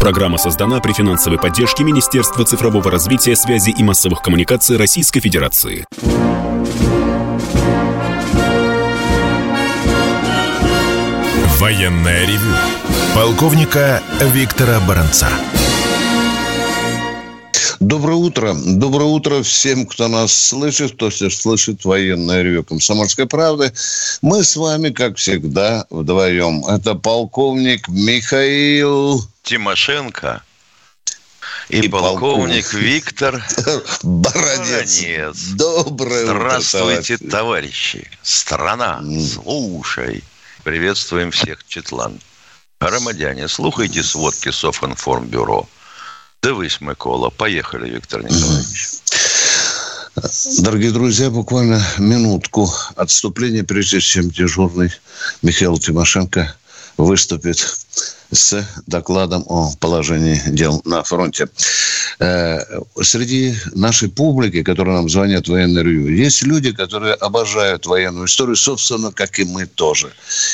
Программа 0.00 0.38
создана 0.38 0.80
при 0.80 0.94
финансовой 0.94 1.38
поддержке 1.38 1.84
Министерства 1.84 2.46
цифрового 2.46 2.90
развития, 2.90 3.36
связи 3.36 3.68
и 3.70 3.82
массовых 3.82 4.22
коммуникаций 4.22 4.78
Российской 4.78 5.20
Федерации. 5.20 5.84
Военная 11.58 12.26
ревю. 12.26 12.54
Полковника 13.14 14.02
Виктора 14.32 14.80
Баранца. 14.80 15.28
Доброе 17.80 18.16
утро. 18.16 18.54
Доброе 18.54 19.06
утро 19.06 19.42
всем, 19.42 19.86
кто 19.86 20.08
нас 20.08 20.34
слышит, 20.34 20.92
кто 20.92 21.10
слышит 21.10 21.86
военное 21.86 22.42
ревю 22.42 22.62
«Комсомольской 22.62 23.26
правды». 23.26 23.72
Мы 24.20 24.44
с 24.44 24.54
вами, 24.54 24.90
как 24.90 25.16
всегда, 25.16 25.86
вдвоем. 25.88 26.62
Это 26.66 26.94
полковник 26.94 27.88
Михаил... 27.88 29.26
Тимошенко 29.44 30.42
и, 31.70 31.78
и 31.78 31.88
полковник, 31.88 32.64
полковник 32.66 32.74
Виктор 32.74 33.42
Баранец. 34.02 35.02
Баранец. 35.02 35.38
Доброе 35.56 36.26
Здравствуйте, 36.26 37.14
утро, 37.14 37.30
товарищи. 37.30 38.10
Страна, 38.22 39.02
слушай. 39.42 40.22
Приветствуем 40.64 41.30
всех, 41.30 41.66
Четлан. 41.66 42.20
Громадяне, 42.78 43.48
слухайте 43.48 44.02
сводки 44.02 44.50
Софинформбюро. 44.50 45.66
Дивись, 46.42 46.80
Микола. 46.80 47.28
Поехали, 47.30 47.90
Виктор 47.90 48.22
Николаевич. 48.22 49.00
Дорогие 50.60 50.90
друзья, 50.90 51.28
буквально 51.28 51.82
минутку 51.98 52.72
отступления, 52.96 53.62
прежде 53.62 54.00
чем 54.00 54.30
дежурный 54.30 54.90
Михаил 55.42 55.78
Тимошенко 55.78 56.54
выступит 56.96 57.58
с 58.30 58.66
докладом 58.86 59.44
о 59.46 59.72
положении 59.78 60.40
дел 60.46 60.80
на 60.84 61.02
фронте. 61.02 61.48
Э, 62.18 62.60
среди 63.02 63.54
нашей 63.74 64.08
публики, 64.08 64.62
которая 64.62 64.96
нам 64.96 65.08
звонят 65.08 65.46
в 65.46 65.50
военное 65.50 65.82
ревью, 65.82 66.14
есть 66.16 66.42
люди, 66.42 66.72
которые 66.72 67.14
обожают 67.14 67.86
военную 67.86 68.26
историю, 68.26 68.56
собственно, 68.56 69.10
как 69.10 69.38
и 69.38 69.44
мы 69.44 69.66
тоже. 69.66 70.12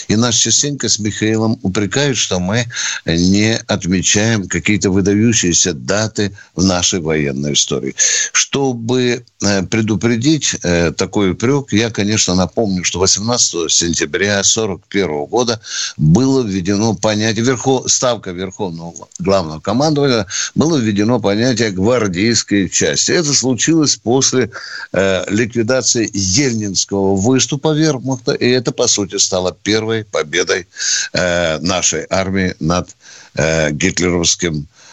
И 0.09 0.17
нас 0.17 0.35
частенько 0.37 0.89
с 0.89 0.99
Михаилом 0.99 1.59
упрекают, 1.63 2.17
что 2.17 2.39
мы 2.39 2.67
не 3.05 3.59
отмечаем 3.67 4.49
какие-то 4.49 4.91
выдающиеся 4.91 5.73
даты 5.73 6.33
в 6.55 6.65
нашей 6.65 7.01
военной 7.01 7.55
истории. 7.55 7.95
Чтобы 8.33 9.25
э, 9.43 9.63
предупредить 9.65 10.57
э, 10.63 10.93
такой 10.93 11.33
упрек, 11.33 11.73
я, 11.73 11.91
конечно, 11.91 12.35
напомню, 12.35 12.85
что 12.85 13.01
18 13.01 13.71
сентября 13.71 14.41
1941 14.41 15.25
года 15.27 15.61
было 15.97 16.43
введено 16.43 16.95
понятие, 16.95 17.45
ставка 17.87 18.31
Верховного 18.31 19.09
Главного 19.19 19.61
командования, 19.61 20.27
было 20.55 20.77
введено 20.77 21.21
понятие 21.21 21.71
гвардейской 21.71 22.69
части. 22.69 23.13
Это 23.13 23.33
случилось 23.33 23.97
после 23.97 24.51
э, 24.93 25.25
ликвидации 25.29 26.09
Ельнинского 26.13 27.17
выступа 27.17 27.75
вермахта, 27.75 28.33
и 28.33 28.49
это, 28.49 28.73
по 28.73 28.87
сути, 28.87 29.17
стало 29.17 29.57
первой 29.63 30.05
победой 30.05 30.67
э, 31.13 31.59
нашей 31.59 32.07
армии 32.11 32.55
над 32.61 32.89
э, 33.35 33.71
гитлеровским 33.73 34.55
э, 34.61 34.86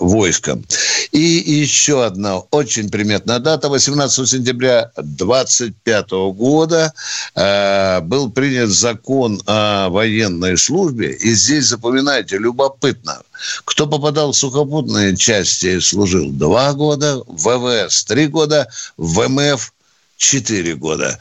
войском. 0.00 0.64
И 1.12 1.20
еще 1.20 2.04
одна 2.04 2.38
очень 2.38 2.90
приметная 2.90 3.38
дата. 3.38 3.68
18 3.68 4.28
сентября 4.28 4.90
25 4.96 6.10
года 6.34 6.92
э, 7.34 8.00
был 8.00 8.30
принят 8.30 8.70
закон 8.70 9.40
о 9.46 9.90
военной 9.90 10.56
службе. 10.58 11.12
И 11.12 11.34
здесь, 11.34 11.66
запоминайте, 11.66 12.38
любопытно, 12.38 13.22
кто 13.64 13.86
попадал 13.86 14.32
в 14.32 14.36
сухопутные 14.36 15.16
части, 15.16 15.78
служил 15.80 16.30
два 16.30 16.72
года, 16.72 17.22
в 17.26 17.44
ВВС 17.44 18.04
три 18.04 18.26
года, 18.26 18.68
в 18.96 19.20
ВМФ 19.20 19.73
четыре 20.16 20.74
года. 20.74 21.18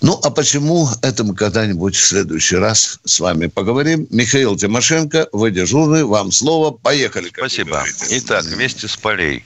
Ну, 0.00 0.18
а 0.22 0.30
почему 0.30 0.88
это 1.02 1.24
мы 1.24 1.34
когда-нибудь 1.34 1.96
в 1.96 2.06
следующий 2.06 2.56
раз 2.56 3.00
с 3.04 3.20
вами 3.20 3.46
поговорим. 3.46 4.06
Михаил 4.10 4.56
Тимошенко, 4.56 5.28
вы 5.32 5.50
дежурный, 5.50 6.04
вам 6.04 6.30
слово. 6.30 6.70
Поехали. 6.70 7.28
Спасибо. 7.28 7.84
Итак, 8.10 8.44
вместе 8.44 8.86
с 8.86 8.96
полей. 8.96 9.44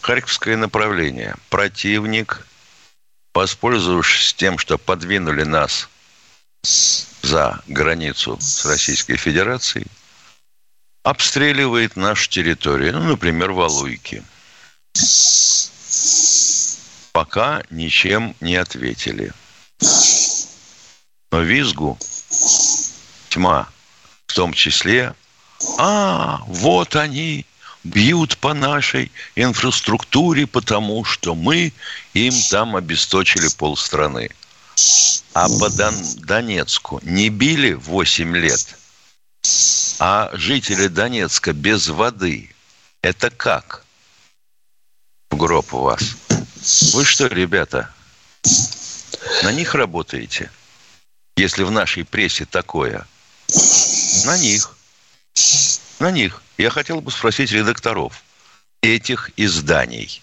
Харьковское 0.00 0.56
направление. 0.56 1.34
Противник, 1.50 2.46
воспользовавшись 3.34 4.34
тем, 4.34 4.56
что 4.58 4.78
подвинули 4.78 5.42
нас 5.42 5.88
за 7.22 7.60
границу 7.66 8.38
с 8.40 8.64
Российской 8.66 9.16
Федерацией, 9.16 9.86
обстреливает 11.02 11.96
нашу 11.96 12.30
территорию. 12.30 12.94
Ну, 12.94 13.02
например, 13.02 13.50
Валуйки 13.50 14.22
пока 17.16 17.62
ничем 17.70 18.36
не 18.42 18.56
ответили. 18.56 19.32
Но 21.32 21.40
визгу 21.40 21.98
тьма, 23.30 23.70
в 24.26 24.34
том 24.34 24.52
числе, 24.52 25.14
а, 25.78 26.42
вот 26.46 26.94
они 26.94 27.46
бьют 27.84 28.36
по 28.36 28.52
нашей 28.52 29.10
инфраструктуре, 29.34 30.46
потому 30.46 31.06
что 31.06 31.34
мы 31.34 31.72
им 32.12 32.34
там 32.50 32.76
обесточили 32.76 33.48
полстраны. 33.56 34.28
А 35.32 35.48
по 35.48 35.70
Дон- 35.70 36.16
Донецку 36.18 37.00
не 37.02 37.30
били 37.30 37.72
8 37.72 38.36
лет, 38.36 38.76
а 40.00 40.28
жители 40.34 40.88
Донецка 40.88 41.54
без 41.54 41.88
воды. 41.88 42.54
Это 43.00 43.30
как? 43.30 43.86
В 45.30 45.36
гроб 45.38 45.72
у 45.72 45.78
вас. 45.78 46.02
Вы 46.66 47.04
что, 47.04 47.28
ребята, 47.28 47.90
на 49.44 49.52
них 49.52 49.76
работаете? 49.76 50.50
Если 51.36 51.62
в 51.62 51.70
нашей 51.70 52.04
прессе 52.04 52.44
такое. 52.44 53.06
На 54.24 54.36
них. 54.36 54.76
На 56.00 56.10
них. 56.10 56.42
Я 56.58 56.70
хотел 56.70 57.00
бы 57.00 57.12
спросить 57.12 57.52
редакторов 57.52 58.24
этих 58.82 59.30
изданий. 59.36 60.20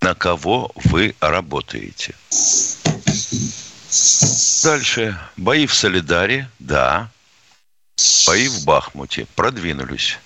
На 0.00 0.14
кого 0.14 0.72
вы 0.74 1.14
работаете? 1.20 2.16
Дальше. 4.64 5.16
Бои 5.36 5.66
в 5.66 5.74
Солидаре, 5.74 6.50
да. 6.58 7.10
Бои 8.26 8.48
в 8.48 8.64
Бахмуте 8.64 9.26
продвинулись. 9.36 10.18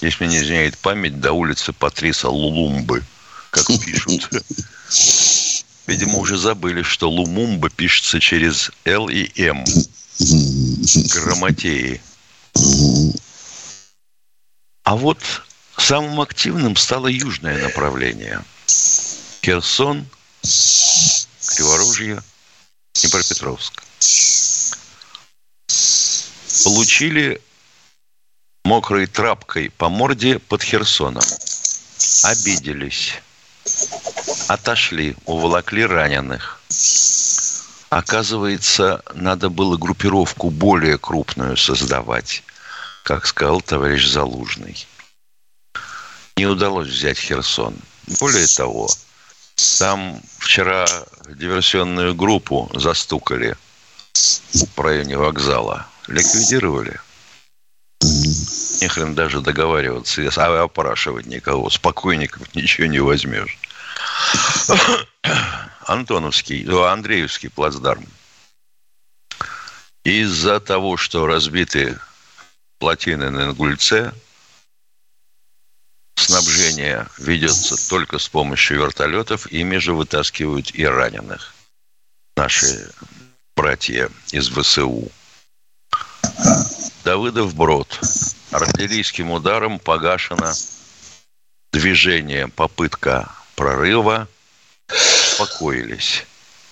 Если 0.00 0.26
не 0.26 0.38
изменяет 0.38 0.76
память, 0.78 1.20
до 1.20 1.32
улицы 1.32 1.72
Патриса 1.72 2.28
Лулумбы– 2.28 3.04
как 3.50 3.66
пишут. 3.80 4.28
Видимо, 5.86 6.18
уже 6.18 6.36
забыли, 6.36 6.82
что 6.82 7.10
Лумумба 7.10 7.70
пишется 7.70 8.20
через 8.20 8.70
Л 8.84 9.08
и 9.08 9.30
М. 9.40 9.64
Грамотеи. 11.14 12.00
А 14.84 14.96
вот 14.96 15.18
самым 15.76 16.20
активным 16.20 16.76
стало 16.76 17.06
южное 17.06 17.62
направление. 17.62 18.44
Херсон, 19.42 20.06
Криворужье, 21.46 22.22
Днепропетровск. 22.94 23.82
Получили 26.64 27.40
мокрой 28.64 29.06
трапкой 29.06 29.70
по 29.70 29.88
морде 29.88 30.38
под 30.38 30.62
Херсоном. 30.62 31.22
Обиделись 32.24 33.14
отошли, 34.48 35.16
уволокли 35.24 35.84
раненых. 35.84 36.60
Оказывается, 37.90 39.02
надо 39.14 39.48
было 39.48 39.76
группировку 39.76 40.50
более 40.50 40.98
крупную 40.98 41.56
создавать, 41.56 42.42
как 43.02 43.26
сказал 43.26 43.60
товарищ 43.60 44.06
Залужный. 44.06 44.86
Не 46.36 46.46
удалось 46.46 46.88
взять 46.88 47.18
Херсон. 47.18 47.74
Более 48.20 48.46
того, 48.46 48.88
там 49.78 50.20
вчера 50.38 50.86
диверсионную 51.28 52.14
группу 52.14 52.70
застукали 52.74 53.56
в 54.76 54.80
районе 54.80 55.16
вокзала. 55.16 55.86
Ликвидировали. 56.06 57.00
Не 58.80 58.88
хрен 58.88 59.14
даже 59.14 59.40
договариваться, 59.40 60.22
а 60.36 60.62
опрашивать 60.62 61.26
никого. 61.26 61.68
Спокойников 61.70 62.54
ничего 62.54 62.86
не 62.86 63.00
возьмешь. 63.00 63.58
Антоновский, 65.86 66.64
ну, 66.64 66.82
Андреевский 66.84 67.50
плацдарм. 67.50 68.06
Из-за 70.04 70.60
того, 70.60 70.96
что 70.96 71.26
разбиты 71.26 71.98
плотины 72.78 73.30
на 73.30 73.46
Ингульце, 73.46 74.14
снабжение 76.16 77.08
ведется 77.18 77.88
только 77.88 78.18
с 78.18 78.28
помощью 78.28 78.80
вертолетов, 78.80 79.50
ими 79.50 79.78
же 79.78 79.92
вытаскивают 79.92 80.74
и 80.74 80.84
раненых. 80.84 81.54
Наши 82.36 82.90
братья 83.56 84.10
из 84.30 84.48
ВСУ. 84.48 85.10
Давыдов 87.04 87.54
Брод. 87.54 87.98
Артиллерийским 88.50 89.30
ударом 89.30 89.78
погашено 89.78 90.54
движение, 91.72 92.48
попытка 92.48 93.30
прорыва. 93.56 94.28
Успокоились. 94.88 96.26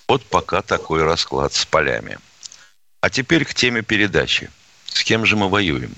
Вот 0.08 0.24
пока 0.24 0.62
такой 0.62 1.02
расклад 1.02 1.52
с 1.52 1.66
полями. 1.66 2.18
А 3.00 3.10
теперь 3.10 3.44
к 3.44 3.54
теме 3.54 3.82
передачи. 3.82 4.50
С 4.86 5.04
кем 5.04 5.26
же 5.26 5.36
мы 5.36 5.48
воюем? 5.48 5.94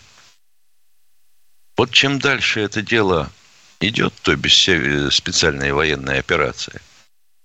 Вот 1.77 1.93
чем 1.93 2.19
дальше 2.19 2.61
это 2.61 2.83
дело 2.83 3.31
идет, 3.81 4.13
то 4.23 4.35
без 4.35 4.55
специальной 5.15 5.73
военной 5.73 6.19
операции, 6.19 6.81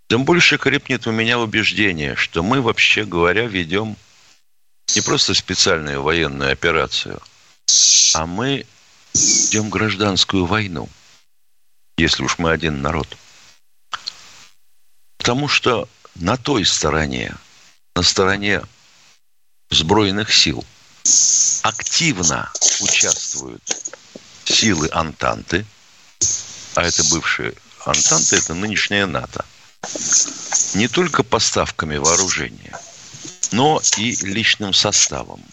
тем 0.09 0.25
больше 0.25 0.57
крепнет 0.57 1.05
у 1.05 1.11
меня 1.11 1.39
убеждение, 1.39 2.15
что 2.15 2.41
мы, 2.41 2.61
вообще 2.61 3.05
говоря, 3.05 3.45
ведем 3.45 3.95
не 4.95 5.01
просто 5.01 5.35
специальную 5.35 6.01
военную 6.01 6.51
операцию, 6.51 7.21
а 8.13 8.25
мы 8.25 8.65
ведем 9.13 9.69
гражданскую 9.69 10.45
войну, 10.45 10.89
если 11.97 12.23
уж 12.23 12.37
мы 12.37 12.51
один 12.51 12.81
народ. 12.81 13.07
Потому 15.17 15.47
что 15.47 15.87
на 16.15 16.37
той 16.37 16.65
стороне, 16.65 17.35
на 17.95 18.03
стороне 18.03 18.61
сбройных 19.69 20.33
сил, 20.33 20.65
активно 21.61 22.51
участвуют 22.81 23.63
силы 24.45 24.89
Антанты, 24.91 25.65
а 26.75 26.83
это 26.83 27.03
бывшие 27.05 27.53
Антанты, 27.85 28.37
это 28.37 28.53
нынешняя 28.53 29.05
НАТО, 29.05 29.45
не 30.73 30.87
только 30.87 31.23
поставками 31.23 31.97
вооружения, 31.97 32.77
но 33.51 33.81
и 33.97 34.15
личным 34.25 34.73
составом. 34.73 35.43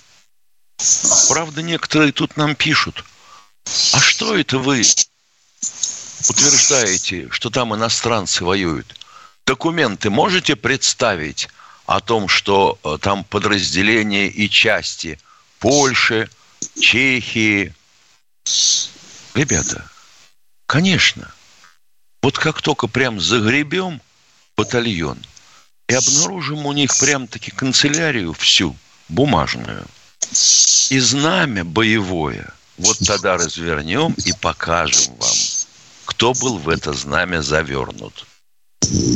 Правда, 1.29 1.63
некоторые 1.63 2.13
тут 2.13 2.37
нам 2.37 2.55
пишут, 2.55 3.05
а 3.93 4.01
что 4.01 4.37
это 4.37 4.59
вы 4.59 4.83
утверждаете, 6.29 7.29
что 7.31 7.51
там 7.51 7.75
иностранцы 7.75 8.45
воюют? 8.45 8.97
Документы 9.47 10.11
можете 10.11 10.57
представить 10.57 11.49
о 11.87 12.01
том, 12.01 12.29
что 12.29 12.79
э, 12.85 12.99
там 13.01 13.25
подразделения 13.25 14.29
и 14.29 14.49
части 14.49 15.19
Польши, 15.59 16.31
Чехии? 16.81 17.75
Ребята, 19.35 19.91
конечно. 20.67 21.33
Вот 22.23 22.39
как 22.39 22.63
только 22.63 22.87
прям 22.87 23.21
загребем 23.21 24.01
батальон 24.57 25.19
и 25.89 25.95
обнаружим 25.95 26.67
у 26.67 26.73
них 26.73 26.97
прям-таки 26.99 27.51
канцелярию 27.51 28.33
всю, 28.35 28.77
бумажную, 29.09 29.87
и 30.91 30.99
знамя 30.99 31.65
боевое, 31.65 32.53
вот 32.79 32.99
тогда 33.07 33.37
развернем 33.37 34.15
и 34.25 34.33
покажем 34.33 35.15
вам, 35.17 35.37
кто 36.07 36.33
был 36.35 36.59
в 36.59 36.69
это 36.69 36.93
знамя 36.93 37.43
завернут. 37.43 38.27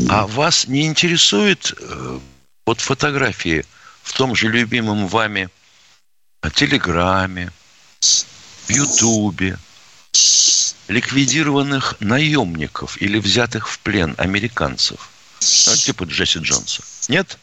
А 0.09 0.27
вас 0.27 0.67
не 0.69 0.87
интересует 0.87 1.75
э, 1.79 2.21
вот 2.67 2.81
фотографии 2.81 3.65
в 4.03 4.13
том 4.13 4.35
же 4.35 4.49
любимом 4.49 5.09
вами 5.09 5.49
Телеграме, 6.55 7.51
в 8.01 8.71
Ютубе, 8.71 9.59
ликвидированных 10.89 11.97
наемников 12.01 13.01
или 13.01 13.19
взятых 13.19 13.69
в 13.69 13.79
плен 13.81 14.15
американцев, 14.19 15.11
ну, 15.67 15.77
типа 15.77 16.05
Джесси 16.05 16.41
Джонса. 16.41 16.83
Нет? 17.09 17.39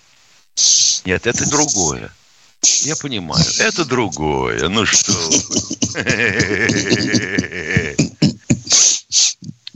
Нет, 1.05 1.25
это 1.25 1.49
другое. 1.49 2.11
Я 2.83 2.95
понимаю, 2.95 3.45
это 3.59 3.85
другое. 3.85 4.69
Ну 4.69 4.85
что? 4.85 5.13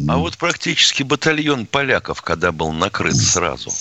А 0.07 0.17
вот 0.17 0.37
практически 0.37 1.03
батальон 1.03 1.65
поляков, 1.65 2.21
когда 2.21 2.51
был 2.51 2.71
накрыт 2.71 3.15
сразу 3.15 3.73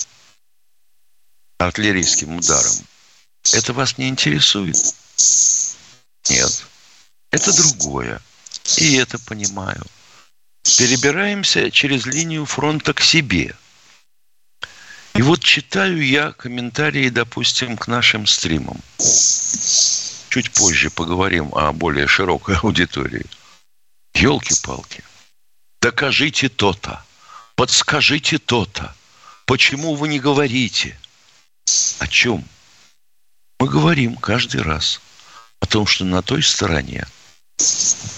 артиллерийским 1.59 2.35
ударом, 2.37 2.73
это 3.53 3.73
вас 3.73 3.97
не 3.97 4.09
интересует? 4.09 4.77
Нет. 6.29 6.65
Это 7.31 7.55
другое. 7.55 8.21
И 8.77 8.95
это 8.95 9.19
понимаю. 9.19 9.85
Перебираемся 10.77 11.69
через 11.69 12.05
линию 12.05 12.45
фронта 12.45 12.93
к 12.93 13.01
себе. 13.01 13.55
И 15.15 15.21
вот 15.21 15.41
читаю 15.41 16.05
я 16.05 16.33
комментарии, 16.33 17.07
допустим, 17.07 17.77
к 17.77 17.87
нашим 17.87 18.27
стримам. 18.27 18.81
Чуть 20.27 20.51
позже 20.51 20.89
поговорим 20.89 21.55
о 21.55 21.71
более 21.71 22.05
широкой 22.05 22.57
аудитории. 22.63 23.25
Елки-палки. 24.13 25.05
Докажите 25.81 26.49
то-то. 26.49 27.01
Подскажите 27.55 28.39
то-то. 28.39 28.93
Почему 29.45 29.95
вы 29.95 30.09
не 30.09 30.19
говорите? 30.19 30.99
О 31.99 32.07
чем? 32.07 32.43
Мы 33.61 33.69
говорим 33.69 34.17
каждый 34.17 34.63
раз 34.63 34.99
о 35.61 35.65
том, 35.65 35.87
что 35.87 36.03
на 36.03 36.23
той 36.23 36.43
стороне 36.43 37.07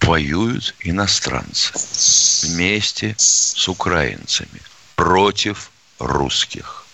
воюют 0.02 0.74
иностранцы 0.80 1.74
вместе 2.48 3.14
с 3.20 3.68
украинцами 3.68 4.62
против 4.96 5.70
русских 6.00 6.87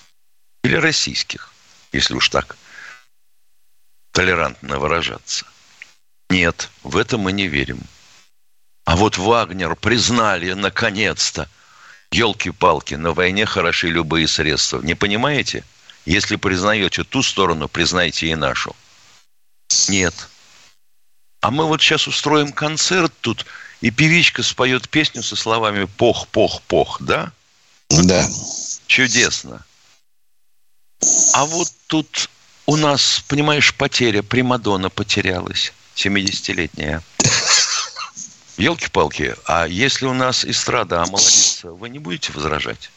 или 0.64 0.76
российских, 0.76 1.54
если 1.92 2.14
уж 2.14 2.30
так 2.30 2.58
толерантно 4.12 4.80
выражаться. 4.80 5.46
Нет, 6.30 6.70
в 6.84 6.98
это 6.98 7.18
мы 7.18 7.32
не 7.32 7.48
верим. 7.48 7.82
А 8.86 8.96
вот 8.96 9.18
Вагнер 9.18 9.76
признали 9.76 10.54
наконец-то. 10.54 11.50
Елки-палки, 12.12 12.94
на 12.94 13.12
войне 13.14 13.46
хороши 13.46 13.90
любые 13.90 14.28
средства. 14.28 14.82
Не 14.82 14.94
понимаете? 14.94 15.64
Если 16.06 16.36
признаете 16.36 17.04
ту 17.04 17.24
сторону, 17.24 17.68
признайте 17.68 18.28
и 18.28 18.36
нашу. 18.36 18.76
Нет. 19.90 20.14
А 21.42 21.50
мы 21.50 21.66
вот 21.66 21.82
сейчас 21.82 22.08
устроим 22.08 22.52
концерт 22.52 23.12
тут, 23.22 23.46
и 23.82 23.90
певичка 23.90 24.44
споет 24.44 24.90
песню 24.90 25.24
со 25.24 25.36
словами 25.36 25.86
«пох, 25.86 26.28
пох, 26.28 26.62
пох», 26.62 27.02
да? 27.02 27.32
Да. 27.90 28.28
Чудесно. 28.86 29.66
А 31.34 31.46
вот 31.46 31.68
тут 31.88 32.30
у 32.66 32.76
нас, 32.76 33.24
понимаешь, 33.28 33.74
потеря, 33.74 34.24
Примадонна 34.24 34.90
потерялась, 34.90 35.74
70-летняя. 35.96 37.02
Елки-палки, 38.58 39.36
а 39.46 39.66
если 39.66 40.06
у 40.06 40.14
нас 40.14 40.46
эстрада 40.46 41.02
омолодится, 41.02 41.72
вы 41.72 41.90
не 41.90 42.00
будете 42.00 42.32
возражать? 42.34 42.92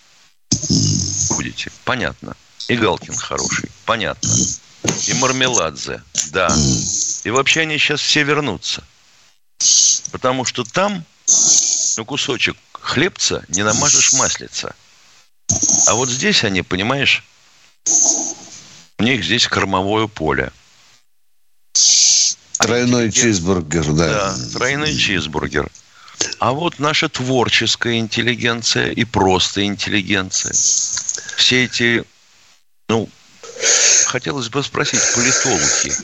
Будете. 1.31 1.71
Понятно. 1.85 2.37
И 2.69 2.77
Галкин 2.77 3.15
хороший. 3.17 3.71
Понятно. 3.85 4.31
И 5.07 5.15
Мармеладзе. 5.15 6.03
Да. 6.31 6.55
И 7.25 7.31
вообще 7.31 7.63
они 7.63 7.79
сейчас 7.79 8.01
все 8.01 8.23
вернутся. 8.23 8.85
Потому 10.13 10.45
что 10.45 10.65
там 10.65 11.05
ну, 11.97 12.05
кусочек 12.05 12.57
хлебца 12.73 13.45
не 13.49 13.63
намажешь 13.63 14.13
маслица. 14.13 14.75
А 15.87 15.95
вот 15.95 16.09
здесь 16.09 16.45
они, 16.45 16.63
понимаешь, 16.63 17.25
у 18.99 19.03
них 19.03 19.25
здесь 19.25 19.47
кормовое 19.47 20.07
поле. 20.07 20.53
Тройной 22.59 23.13
чизбургер, 23.13 23.93
да. 23.93 24.35
Да, 24.35 24.37
тройной 24.55 24.97
чизбургер. 24.97 25.71
А 26.39 26.53
вот 26.53 26.79
наша 26.79 27.09
творческая 27.09 27.99
интеллигенция 27.99 28.91
и 28.91 29.05
просто 29.05 29.65
интеллигенция. 29.65 30.53
Все 31.37 31.65
эти, 31.65 32.05
ну, 32.89 33.09
хотелось 34.07 34.49
бы 34.49 34.63
спросить, 34.63 35.01
политологи, 35.15 35.95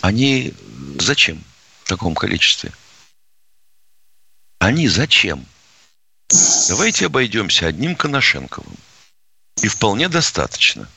они 0.00 0.54
зачем 0.98 1.44
в 1.84 1.88
таком 1.88 2.14
количестве? 2.14 2.72
Они 4.58 4.88
зачем? 4.88 5.46
Давайте 6.68 7.06
обойдемся 7.06 7.66
одним 7.66 7.94
Коношенковым. 7.94 8.76
И 9.62 9.68
вполне 9.68 10.08
достаточно. 10.08 10.88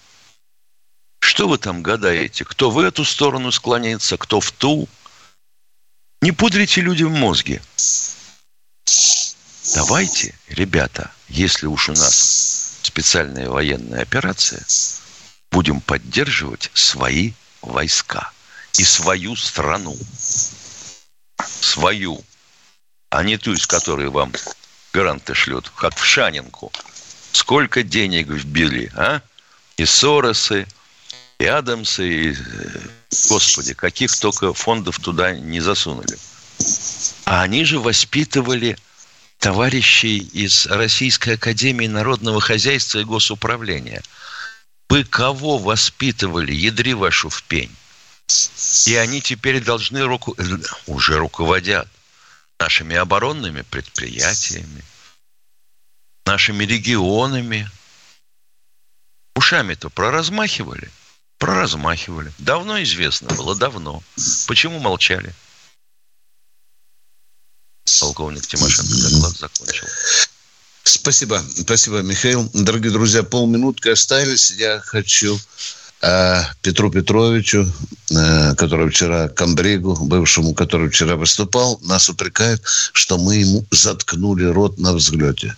Что 1.21 1.47
вы 1.47 1.57
там 1.57 1.81
гадаете? 1.81 2.45
Кто 2.45 2.69
в 2.69 2.79
эту 2.79 3.05
сторону 3.05 3.51
склоняется, 3.51 4.17
кто 4.17 4.39
в 4.39 4.51
ту? 4.51 4.87
Не 6.21 6.31
пудрите 6.31 6.81
людям 6.81 7.11
мозги. 7.13 7.61
Давайте, 9.75 10.35
ребята, 10.47 11.11
если 11.29 11.65
уж 11.67 11.89
у 11.89 11.93
нас 11.93 12.79
специальная 12.83 13.49
военная 13.49 14.01
операция, 14.01 14.65
будем 15.51 15.81
поддерживать 15.81 16.69
свои 16.73 17.33
войска 17.61 18.31
и 18.77 18.83
свою 18.83 19.35
страну. 19.35 19.97
Свою. 21.61 22.23
А 23.09 23.23
не 23.23 23.37
ту, 23.37 23.53
из 23.53 23.65
которой 23.65 24.09
вам 24.09 24.33
гранты 24.93 25.33
шлют, 25.33 25.69
как 25.75 25.97
в 25.97 26.03
Шанинку. 26.03 26.71
Сколько 27.31 27.83
денег 27.83 28.27
вбили, 28.27 28.91
а? 28.95 29.21
И 29.77 29.85
Соросы, 29.85 30.67
и 31.39 31.45
Адамса, 31.45 32.03
и, 32.03 32.35
господи, 33.29 33.73
каких 33.73 34.15
только 34.19 34.53
фондов 34.53 34.99
туда 34.99 35.33
не 35.33 35.59
засунули. 35.59 36.17
А 37.25 37.41
они 37.41 37.65
же 37.65 37.79
воспитывали 37.79 38.77
товарищей 39.39 40.19
из 40.19 40.67
Российской 40.67 41.35
Академии 41.35 41.87
Народного 41.87 42.39
Хозяйства 42.39 42.99
и 42.99 43.05
Госуправления. 43.05 44.03
Вы 44.89 45.03
кого 45.03 45.57
воспитывали, 45.57 46.53
ядри 46.53 46.93
вашу 46.93 47.29
в 47.29 47.41
пень? 47.43 47.75
И 48.85 48.95
они 48.95 49.21
теперь 49.21 49.61
должны 49.61 50.03
руку... 50.03 50.37
уже 50.85 51.17
руководят 51.17 51.87
нашими 52.59 52.95
оборонными 52.95 53.63
предприятиями, 53.63 54.83
нашими 56.31 56.63
регионами. 56.63 57.69
Ушами-то 59.35 59.89
проразмахивали? 59.89 60.89
Проразмахивали. 61.37 62.31
Давно 62.37 62.81
известно 62.83 63.27
было, 63.35 63.53
давно. 63.53 64.01
Почему 64.47 64.79
молчали? 64.79 65.33
Полковник 67.99 68.47
Тимошенко 68.47 68.93
доклад 69.09 69.33
закончил. 69.35 69.87
Спасибо, 70.83 71.43
спасибо, 71.63 72.01
Михаил. 72.01 72.49
Дорогие 72.53 72.91
друзья, 72.91 73.23
полминутки 73.23 73.89
остались. 73.89 74.51
Я 74.51 74.79
хочу 74.79 75.37
Петру 76.61 76.89
Петровичу, 76.91 77.71
э, 78.09 78.55
который 78.55 78.89
вчера, 78.89 79.27
Камбригу, 79.29 79.95
бывшему, 80.05 80.53
который 80.53 80.89
вчера 80.89 81.15
выступал, 81.15 81.79
нас 81.83 82.09
упрекает, 82.09 82.61
что 82.93 83.17
мы 83.17 83.35
ему 83.35 83.65
заткнули 83.71 84.45
рот 84.45 84.79
на 84.79 84.93
взлете. 84.93 85.55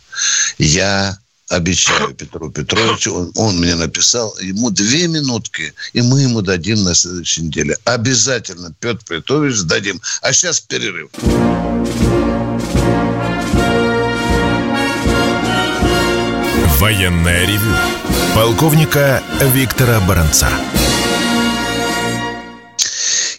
Я 0.58 1.18
обещаю 1.50 2.14
Петру 2.18 2.50
Петровичу, 2.52 3.14
он, 3.14 3.32
он 3.36 3.60
мне 3.60 3.76
написал, 3.76 4.36
ему 4.42 4.70
две 4.70 5.08
минутки, 5.08 5.74
и 5.94 6.02
мы 6.02 6.22
ему 6.22 6.42
дадим 6.42 6.84
на 6.84 6.94
следующей 6.94 7.44
неделе. 7.44 7.78
Обязательно, 7.86 8.74
Петр 8.80 9.04
Петрович, 9.08 9.62
дадим. 9.62 10.02
А 10.22 10.34
сейчас 10.34 10.60
перерыв. 10.60 11.10
Военная 16.84 17.46
ревю. 17.46 17.74
Полковника 18.36 19.24
Виктора 19.40 20.02
Баранца. 20.02 20.50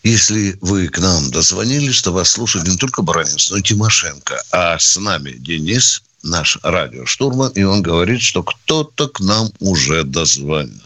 Если 0.03 0.57
вы 0.63 0.89
к 0.89 0.99
нам 0.99 1.31
дозвонились, 1.31 2.01
то 2.01 2.11
вас 2.11 2.31
слушает 2.31 2.67
не 2.67 2.79
только 2.79 3.03
Баранец, 3.03 3.51
но 3.51 3.59
и 3.59 3.63
Тимошенко. 3.63 4.43
А 4.51 4.79
с 4.79 4.97
нами 4.97 5.33
Денис, 5.33 6.03
наш 6.23 6.59
радиоштурман, 6.63 7.53
и 7.53 7.65
он 7.65 7.83
говорит, 7.83 8.23
что 8.23 8.43
кто-то 8.43 9.09
к 9.09 9.21
нам 9.21 9.53
уже 9.61 10.05
дозвонил. 10.05 10.81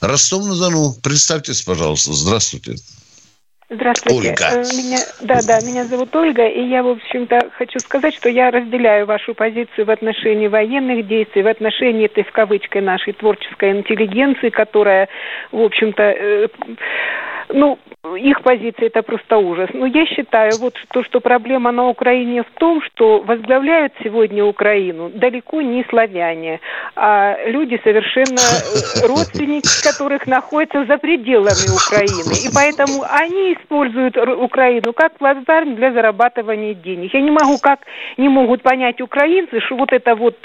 Ростов-на-Дону, 0.00 0.92
представьтесь, 1.02 1.62
пожалуйста. 1.62 2.12
Здравствуйте. 2.12 2.76
Здравствуйте. 2.76 2.95
Ольга. 3.68 4.46
Э, 4.52 4.62
меня, 4.62 4.98
да, 5.22 5.42
да, 5.42 5.60
меня 5.60 5.84
зовут 5.84 6.14
Ольга, 6.14 6.46
и 6.46 6.62
я, 6.62 6.84
в 6.84 6.88
общем-то, 6.88 7.50
хочу 7.58 7.80
сказать, 7.80 8.14
что 8.14 8.28
я 8.28 8.52
разделяю 8.52 9.06
вашу 9.06 9.34
позицию 9.34 9.86
в 9.86 9.90
отношении 9.90 10.46
военных 10.46 11.08
действий, 11.08 11.42
в 11.42 11.48
отношении 11.48 12.06
этой, 12.06 12.22
в 12.22 12.30
кавычках, 12.30 12.82
нашей 12.82 13.12
творческой 13.14 13.72
интеллигенции, 13.72 14.50
которая, 14.50 15.08
в 15.50 15.60
общем-то, 15.60 16.02
э, 16.02 16.48
ну, 17.48 17.78
их 18.14 18.42
позиция 18.42 18.86
это 18.86 19.02
просто 19.02 19.38
ужас. 19.38 19.70
Но 19.72 19.86
я 19.86 20.06
считаю, 20.06 20.52
вот 20.60 20.74
то, 20.90 21.02
что 21.02 21.20
проблема 21.20 21.72
на 21.72 21.88
Украине 21.88 22.42
в 22.42 22.58
том, 22.58 22.80
что 22.82 23.20
возглавляют 23.20 23.92
сегодня 24.02 24.44
Украину 24.44 25.10
далеко 25.10 25.60
не 25.60 25.84
славяне, 25.84 26.60
а 26.94 27.36
люди 27.46 27.80
совершенно 27.82 28.38
э, 28.38 29.06
родственники, 29.06 29.68
которых 29.82 30.26
находятся 30.26 30.84
за 30.84 30.98
пределами 30.98 31.68
Украины. 31.74 32.34
И 32.44 32.48
поэтому 32.54 33.04
они 33.10 33.54
используют 33.54 34.16
Украину 34.16 34.92
как 34.92 35.18
плацдарм 35.18 35.74
для 35.74 35.92
зарабатывания 35.92 36.74
денег. 36.74 37.12
Я 37.14 37.20
не 37.20 37.30
могу, 37.30 37.58
как 37.58 37.80
не 38.16 38.28
могут 38.28 38.62
понять 38.62 39.00
украинцы, 39.00 39.60
что 39.60 39.76
вот 39.76 39.92
это 39.92 40.14
вот 40.14 40.36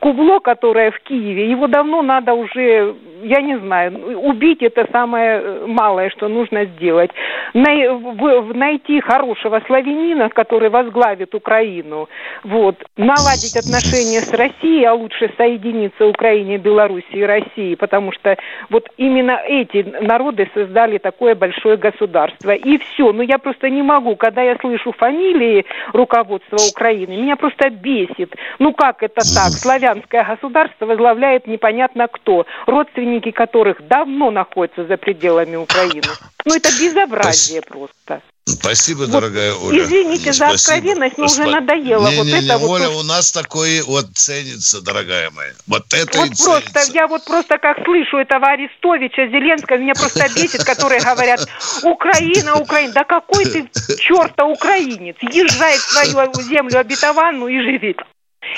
кубло, 0.00 0.40
которое 0.40 0.90
в 0.90 1.00
Киеве, 1.00 1.50
его 1.50 1.66
давно 1.66 2.02
надо 2.02 2.34
уже, 2.34 2.94
я 3.22 3.40
не 3.40 3.58
знаю, 3.58 4.18
убить 4.20 4.62
это 4.62 4.86
самое 4.92 5.40
э, 5.40 5.66
малое, 5.66 6.10
что 6.10 6.28
нужно 6.28 6.45
сделать. 6.50 7.10
Найти 7.54 9.00
хорошего 9.00 9.60
славянина, 9.66 10.28
который 10.28 10.68
возглавит 10.70 11.34
Украину, 11.34 12.08
вот, 12.44 12.76
наладить 12.96 13.56
отношения 13.56 14.20
с 14.20 14.32
Россией, 14.32 14.84
а 14.84 14.94
лучше 14.94 15.32
соединиться 15.36 16.06
Украине, 16.06 16.58
Белоруссии 16.58 17.18
и 17.18 17.22
России, 17.22 17.74
потому 17.74 18.12
что 18.12 18.36
вот 18.70 18.88
именно 18.96 19.40
эти 19.46 19.82
народы 20.00 20.48
создали 20.54 20.98
такое 20.98 21.34
большое 21.34 21.76
государство. 21.76 22.52
И 22.52 22.78
все. 22.78 23.12
Но 23.12 23.22
я 23.22 23.38
просто 23.38 23.70
не 23.70 23.82
могу, 23.82 24.16
когда 24.16 24.42
я 24.42 24.56
слышу 24.56 24.92
фамилии 24.92 25.64
руководства 25.92 26.58
Украины, 26.70 27.16
меня 27.16 27.36
просто 27.36 27.70
бесит. 27.70 28.34
Ну 28.58 28.72
как 28.72 29.02
это 29.02 29.20
так? 29.20 29.52
Славянское 29.52 30.24
государство 30.24 30.86
возглавляет 30.86 31.46
непонятно 31.46 32.08
кто, 32.08 32.46
родственники 32.66 33.30
которых 33.30 33.86
давно 33.86 34.30
находятся 34.30 34.84
за 34.84 34.96
пределами 34.96 35.56
Украины. 35.56 36.02
Ну 36.46 36.54
это 36.54 36.70
безобразие 36.80 37.60
просто. 37.60 38.22
Спасибо, 38.44 39.00
вот, 39.00 39.10
дорогая 39.10 39.52
Оля. 39.54 39.82
Извините 39.82 40.32
за 40.32 40.50
откровенность, 40.50 41.18
но 41.18 41.24
уже 41.24 41.44
надоело. 41.44 42.08
Не, 42.08 42.16
вот 42.16 42.26
не, 42.26 42.32
это 42.34 42.42
не, 42.44 42.56
вот. 42.58 42.70
Оля, 42.70 42.90
у 42.90 43.02
нас 43.02 43.32
такое 43.32 43.82
вот 43.82 44.06
ценится, 44.14 44.80
дорогая 44.80 45.30
моя. 45.32 45.50
Вот 45.66 45.92
это 45.92 46.18
вот 46.18 46.26
и 46.26 46.44
просто, 46.44 46.72
ценится. 46.72 46.92
Я 46.92 47.08
вот 47.08 47.24
просто 47.24 47.58
как 47.58 47.78
слышу 47.84 48.18
этого 48.18 48.46
Арестовича, 48.46 49.26
Зеленского, 49.26 49.78
меня 49.78 49.94
просто 49.94 50.28
бесит, 50.36 50.62
которые 50.62 51.00
говорят, 51.00 51.48
Украина, 51.82 52.54
Украина. 52.54 52.92
Да 52.92 53.02
какой 53.02 53.44
ты 53.46 53.68
черта 53.98 54.44
украинец? 54.44 55.16
Езжай 55.22 55.76
в 55.76 55.82
свою 55.82 56.32
землю 56.48 56.78
обетованную 56.78 57.52
и 57.52 57.60
живи. 57.60 57.96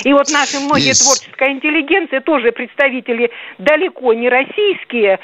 И 0.05 0.13
вот 0.13 0.31
наши 0.31 0.61
многие 0.61 0.89
Есть. 0.89 1.05
творческая 1.05 1.53
интеллигенция, 1.53 2.21
тоже 2.21 2.53
представители 2.53 3.31
далеко 3.59 4.13
не 4.15 4.29
российские, 4.29 5.19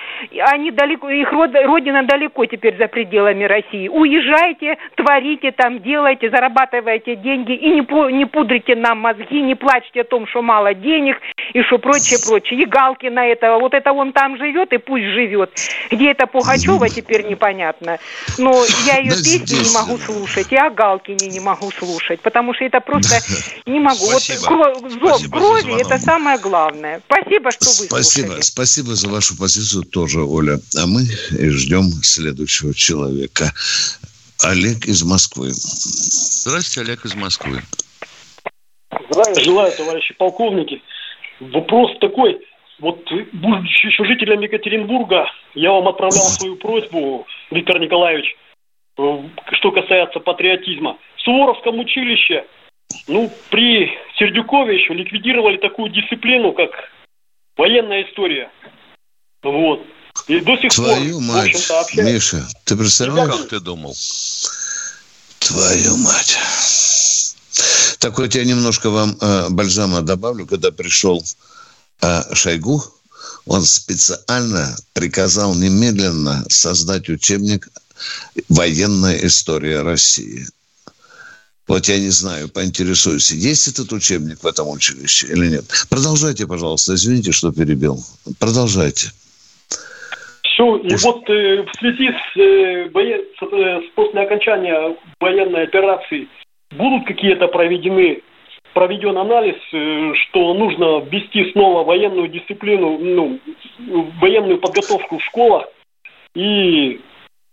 они 0.48 0.70
далеко, 0.70 1.08
их 1.10 1.32
родина 1.32 2.02
далеко 2.04 2.46
теперь 2.46 2.76
за 2.76 2.88
пределами 2.88 3.44
России. 3.44 3.88
Уезжайте, 3.88 4.76
творите 4.96 5.52
там, 5.52 5.80
делайте, 5.82 6.30
зарабатывайте 6.30 7.16
деньги 7.16 7.52
и 7.52 7.70
не, 7.70 8.12
не 8.12 8.26
пудрите 8.26 8.74
нам 8.74 8.98
мозги, 8.98 9.42
не 9.42 9.54
плачьте 9.54 10.00
о 10.02 10.04
том, 10.04 10.26
что 10.26 10.42
мало 10.42 10.74
денег 10.74 11.20
и 11.52 11.62
что 11.62 11.78
прочее, 11.78 12.18
прочее. 12.26 12.60
И 12.60 12.64
Галкина 12.66 13.20
этого, 13.20 13.58
вот 13.60 13.74
это 13.74 13.92
он 13.92 14.12
там 14.12 14.36
живет 14.36 14.72
и 14.72 14.78
пусть 14.78 15.04
живет. 15.04 15.50
Где 15.90 16.10
это 16.10 16.26
Пугачева 16.26 16.88
теперь 16.88 17.26
непонятно. 17.26 17.98
Но 18.38 18.52
я 18.86 18.98
ее 18.98 19.10
песни 19.10 19.64
не 19.64 19.74
могу 19.74 19.98
слушать, 19.98 20.50
и 20.52 20.56
о 20.56 20.70
Галкине 20.70 21.28
не 21.28 21.40
могу 21.40 21.70
слушать, 21.70 22.20
потому 22.20 22.54
что 22.54 22.64
это 22.64 22.80
просто 22.80 23.16
не 23.66 23.78
могу. 23.78 24.04
Вот 24.10 24.22
зов 25.00 25.30
крови– 25.30 25.80
это 25.80 25.98
самое 25.98 26.38
главное. 26.38 27.00
Спасибо, 27.06 27.50
что 27.50 27.66
вы 27.66 27.86
Спасибо, 27.86 28.40
спасибо 28.40 28.94
за 28.94 29.08
вашу 29.08 29.36
позицию 29.36 29.84
тоже, 29.84 30.20
Оля. 30.20 30.58
А 30.76 30.86
мы 30.86 31.02
ждем 31.04 31.84
следующего 32.02 32.74
человека. 32.74 33.52
Олег 34.42 34.86
из 34.86 35.02
Москвы. 35.02 35.50
Здравствуйте, 35.52 36.80
Олег 36.88 37.04
из 37.04 37.14
Москвы. 37.14 37.62
Здравия 39.10 39.40
желаю, 39.42 39.72
товарищи 39.72 40.14
полковники. 40.14 40.82
Вопрос 41.40 41.90
такой. 42.00 42.40
Вот, 42.80 42.98
будучи 43.32 43.86
еще 43.86 44.04
жителем 44.04 44.40
Екатеринбурга, 44.40 45.26
я 45.54 45.70
вам 45.70 45.88
отправлял 45.88 46.24
свою 46.24 46.56
просьбу, 46.56 47.26
Виктор 47.50 47.78
Николаевич, 47.78 48.36
э, 48.98 49.18
что 49.52 49.70
касается 49.70 50.18
патриотизма. 50.20 50.98
В 51.16 51.20
Суворовском 51.22 51.78
училище 51.78 52.44
ну, 53.06 53.32
при 53.50 53.90
Сердюкове 54.18 54.76
еще 54.76 54.94
ликвидировали 54.94 55.58
такую 55.58 55.90
дисциплину, 55.90 56.52
как 56.52 56.70
военная 57.56 58.04
история. 58.08 58.50
Вот. 59.42 59.86
И 60.28 60.40
до 60.40 60.56
сих 60.56 60.72
Твою 60.72 61.14
пор, 61.16 61.22
мать, 61.22 61.70
Миша, 61.96 62.46
ты 62.64 62.76
представляешь? 62.76 63.34
Как 63.34 63.48
ты 63.48 63.60
думал? 63.60 63.94
Твою 65.40 65.96
мать. 65.98 66.38
Так 67.98 68.18
вот, 68.18 68.34
я 68.34 68.44
немножко 68.44 68.90
вам 68.90 69.16
э, 69.20 69.48
бальзама 69.50 70.02
добавлю. 70.02 70.46
Когда 70.46 70.70
пришел 70.70 71.22
э, 72.00 72.34
Шойгу, 72.34 72.82
он 73.46 73.64
специально 73.64 74.76
приказал 74.92 75.54
немедленно 75.54 76.44
создать 76.48 77.08
учебник 77.08 77.68
«Военная 78.48 79.18
история 79.26 79.82
России». 79.82 80.46
Вот 81.66 81.86
я 81.86 81.98
не 81.98 82.10
знаю, 82.10 82.48
поинтересуюсь, 82.52 83.32
есть 83.32 83.68
этот 83.68 83.90
учебник 83.92 84.42
в 84.42 84.46
этом 84.46 84.68
училище 84.68 85.28
или 85.28 85.48
нет. 85.48 85.64
Продолжайте, 85.88 86.46
пожалуйста. 86.46 86.94
Извините, 86.94 87.32
что 87.32 87.52
перебил. 87.52 87.98
Продолжайте. 88.38 89.08
Все, 90.42 90.76
и 90.76 90.94
Уж... 90.94 91.02
вот 91.02 91.28
э, 91.30 91.62
в 91.62 91.78
связи 91.78 92.10
с, 92.10 92.38
э, 92.38 92.90
воен... 92.90 93.20
с, 93.38 93.42
э, 93.42 93.80
после 93.94 94.20
окончания 94.20 94.96
военной 95.20 95.64
операции 95.64 96.28
будут 96.70 97.06
какие-то 97.06 97.48
проведены 97.48 98.22
проведен 98.74 99.16
анализ, 99.16 99.56
э, 99.72 100.12
что 100.14 100.52
нужно 100.52 101.00
ввести 101.08 101.50
снова 101.52 101.84
военную 101.84 102.28
дисциплину, 102.28 102.98
ну, 102.98 103.40
военную 104.20 104.58
подготовку 104.58 105.18
в 105.18 105.24
школах, 105.24 105.66
и, 106.34 107.00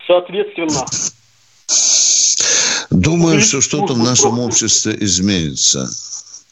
соответственно... 0.06 0.86
Думаю, 2.90 3.42
что 3.42 3.62
что-то 3.62 3.94
в 3.94 4.00
нашем 4.00 4.40
обществе 4.40 4.96
изменится. 5.00 5.90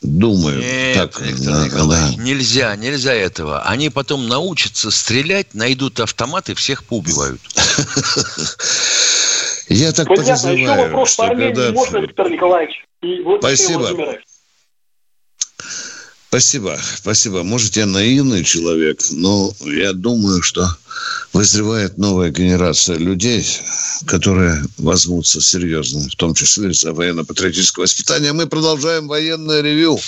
Думаю. 0.01 0.59
Нет, 0.59 0.95
так, 0.95 1.21
Виктор 1.21 1.53
да, 1.53 1.65
Николаевич, 1.65 2.15
да. 2.15 2.23
нельзя, 2.23 2.75
нельзя 2.77 3.13
этого. 3.13 3.63
Они 3.63 3.89
потом 3.89 4.29
научатся 4.29 4.91
стрелять, 4.91 5.53
найдут 5.53 5.99
автомат 5.99 6.49
и 6.49 6.53
всех 6.53 6.85
поубивают. 6.85 7.41
Я 9.67 9.91
так 9.91 10.07
Понятно. 10.07 10.33
подозреваю, 10.33 10.57
Еще 10.57 10.83
вопрос 10.87 11.15
по 11.15 11.27
Армении 11.27 11.53
когда... 11.53 11.71
можно, 11.73 11.97
Виктор 11.97 12.29
Николаевич? 12.31 12.85
И 13.01 13.21
вот 13.21 13.39
Спасибо. 13.41 13.89
Спасибо, 16.29 16.77
спасибо. 16.95 17.41
Может, 17.41 17.75
я 17.75 17.87
наивный 17.87 18.43
человек, 18.43 19.01
но 19.09 19.51
я 19.61 19.93
думаю, 19.93 20.43
что 20.43 20.69
вызревает 21.33 21.97
новая 21.97 22.29
генерация 22.29 22.97
людей, 22.97 23.43
которые 24.05 24.61
возьмутся 24.77 25.41
серьезно, 25.41 26.07
в 26.07 26.15
том 26.17 26.35
числе 26.35 26.71
за 26.71 26.93
военно-патриотическое 26.93 27.81
воспитание. 27.81 28.31
Мы 28.31 28.45
продолжаем 28.45 29.07
военное 29.07 29.61
ревю. 29.61 29.99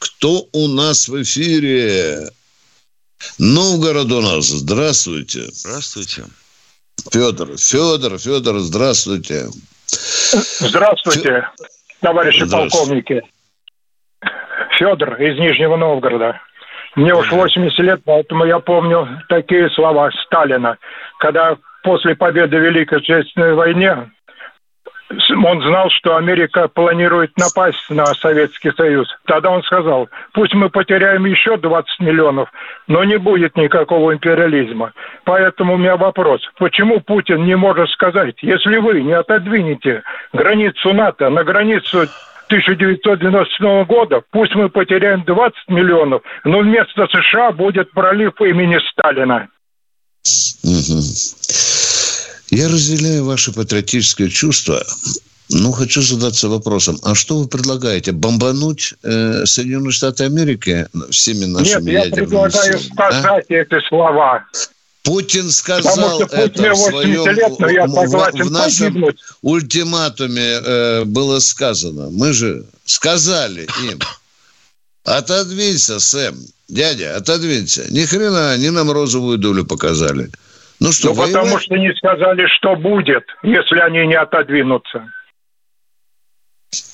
Кто 0.00 0.48
у 0.50 0.66
нас 0.66 1.06
в 1.06 1.22
эфире? 1.22 2.32
Новгород 3.38 4.10
у 4.10 4.20
нас. 4.22 4.46
Здравствуйте. 4.46 5.50
Здравствуйте. 5.52 6.24
Федор, 7.12 7.56
Федор, 7.56 8.18
Федор, 8.18 8.58
здравствуйте. 8.58 9.48
Здравствуйте, 9.86 11.48
товарищи 12.00 12.44
здравствуйте. 12.44 12.76
полковники. 12.76 13.22
Федор 14.80 15.16
из 15.20 15.38
Нижнего 15.38 15.76
Новгорода. 15.76 16.40
Мне 16.96 17.14
уж 17.14 17.30
80 17.30 17.78
лет, 17.80 18.00
поэтому 18.04 18.46
я 18.46 18.58
помню 18.58 19.06
такие 19.28 19.68
слова 19.70 20.10
Сталина, 20.24 20.78
когда 21.18 21.56
после 21.82 22.16
победы 22.16 22.56
в 22.58 22.64
Великой 22.64 22.98
Отечественной 22.98 23.52
войне 23.52 24.10
он 25.44 25.60
знал, 25.62 25.90
что 25.90 26.16
Америка 26.16 26.68
планирует 26.68 27.32
напасть 27.36 27.90
на 27.90 28.06
Советский 28.06 28.70
Союз. 28.70 29.08
Тогда 29.26 29.50
он 29.50 29.62
сказал, 29.64 30.08
пусть 30.32 30.54
мы 30.54 30.70
потеряем 30.70 31.26
еще 31.26 31.56
20 31.56 32.00
миллионов, 32.00 32.48
но 32.86 33.04
не 33.04 33.18
будет 33.18 33.56
никакого 33.56 34.14
империализма. 34.14 34.92
Поэтому 35.24 35.74
у 35.74 35.76
меня 35.76 35.96
вопрос, 35.96 36.40
почему 36.58 37.00
Путин 37.00 37.44
не 37.44 37.56
может 37.56 37.90
сказать, 37.90 38.36
если 38.40 38.78
вы 38.78 39.02
не 39.02 39.12
отодвинете 39.12 40.04
границу 40.32 40.94
НАТО 40.94 41.28
на 41.28 41.44
границу 41.44 42.06
1997 42.50 43.84
года, 43.84 44.22
пусть 44.32 44.54
мы 44.54 44.68
потеряем 44.68 45.24
20 45.24 45.54
миллионов, 45.68 46.22
но 46.44 46.60
вместо 46.60 47.06
США 47.06 47.52
будет 47.52 47.92
пролив 47.92 48.40
имени 48.40 48.78
Сталина. 48.90 49.48
Я 52.50 52.66
разделяю 52.66 53.24
ваше 53.24 53.52
патриотическое 53.52 54.28
чувство, 54.28 54.82
но 55.50 55.70
хочу 55.70 56.02
задаться 56.02 56.48
вопросом, 56.48 56.98
а 57.04 57.14
что 57.14 57.38
вы 57.38 57.48
предлагаете? 57.48 58.12
Бомбануть 58.12 58.94
э, 59.02 59.44
Соединенные 59.46 59.92
Штаты 59.92 60.24
Америки 60.24 60.86
всеми 61.10 61.44
нашими 61.44 61.90
Нет, 61.90 62.06
я 62.06 62.12
предлагаю 62.12 62.78
силами, 62.78 62.92
сказать 62.92 63.46
а? 63.48 63.54
эти 63.54 63.88
слова. 63.88 64.44
Путин 65.02 65.50
сказал 65.50 66.22
это 66.22 66.72
в 66.72 66.76
своем 66.76 67.26
лет, 67.30 67.58
но 67.58 67.68
я 67.70 67.88
согласен 67.88 68.48
в 68.48 68.50
нашем 68.50 68.86
погибнуть. 68.86 69.18
ультиматуме 69.42 70.60
э, 70.62 71.04
было 71.04 71.38
сказано. 71.38 72.10
Мы 72.10 72.32
же 72.32 72.66
сказали 72.84 73.62
им, 73.62 73.98
отодвинься, 75.04 76.00
Сэм, 76.00 76.36
дядя, 76.68 77.16
отодвинься. 77.16 77.86
Ни 77.90 78.04
хрена, 78.04 78.52
они 78.52 78.70
нам 78.70 78.90
розовую 78.90 79.38
долю 79.38 79.64
показали. 79.64 80.30
Ну 80.80 80.92
что, 80.92 81.14
ну, 81.14 81.22
потому 81.22 81.58
что 81.58 81.76
не 81.76 81.94
сказали, 81.94 82.46
что 82.58 82.76
будет, 82.76 83.24
если 83.42 83.78
они 83.78 84.06
не 84.06 84.16
отодвинутся. 84.16 85.10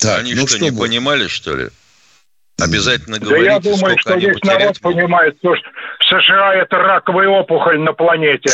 Так, 0.00 0.20
они 0.20 0.34
ну 0.34 0.46
что, 0.46 0.56
что 0.56 0.64
не 0.64 0.70
будет? 0.70 0.88
понимали, 0.88 1.26
что 1.26 1.56
ли? 1.56 1.68
Обязательно 2.58 3.18
да 3.18 3.36
я 3.36 3.58
думаю, 3.58 3.98
что 3.98 4.14
весь 4.14 4.42
народ 4.42 4.80
понимает, 4.80 5.36
что 5.38 5.54
США 6.08 6.54
это 6.54 6.78
раковая 6.78 7.28
опухоль 7.28 7.78
на 7.78 7.92
планете. 7.92 8.50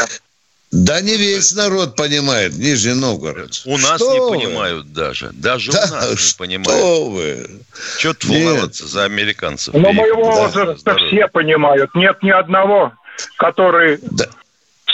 Да 0.72 1.00
не 1.03 1.16
весь 1.16 1.55
народ 1.55 1.96
понимает, 1.96 2.55
Нижний 2.55 2.94
Новгород. 2.94 3.62
У 3.66 3.77
нас 3.77 3.96
что 3.96 4.12
не 4.14 4.20
вы? 4.20 4.31
понимают 4.31 4.92
даже. 4.92 5.31
Даже 5.35 5.70
да, 5.70 5.85
у 5.87 5.94
нас 5.94 6.35
не 6.35 6.38
понимают. 6.38 6.81
Что 6.81 7.11
вы? 7.11 7.50
Что 7.98 8.14
тут 8.14 8.31
волноваться 8.31 8.87
за 8.88 9.05
американцев? 9.05 9.74
Но 9.74 9.92
моего 9.92 10.24
да, 10.24 10.40
возраста 10.40 10.96
все 10.96 11.29
понимают. 11.29 11.94
Нет 11.94 12.22
ни 12.22 12.31
одного, 12.31 12.92
который 13.37 13.98
да. 14.00 14.27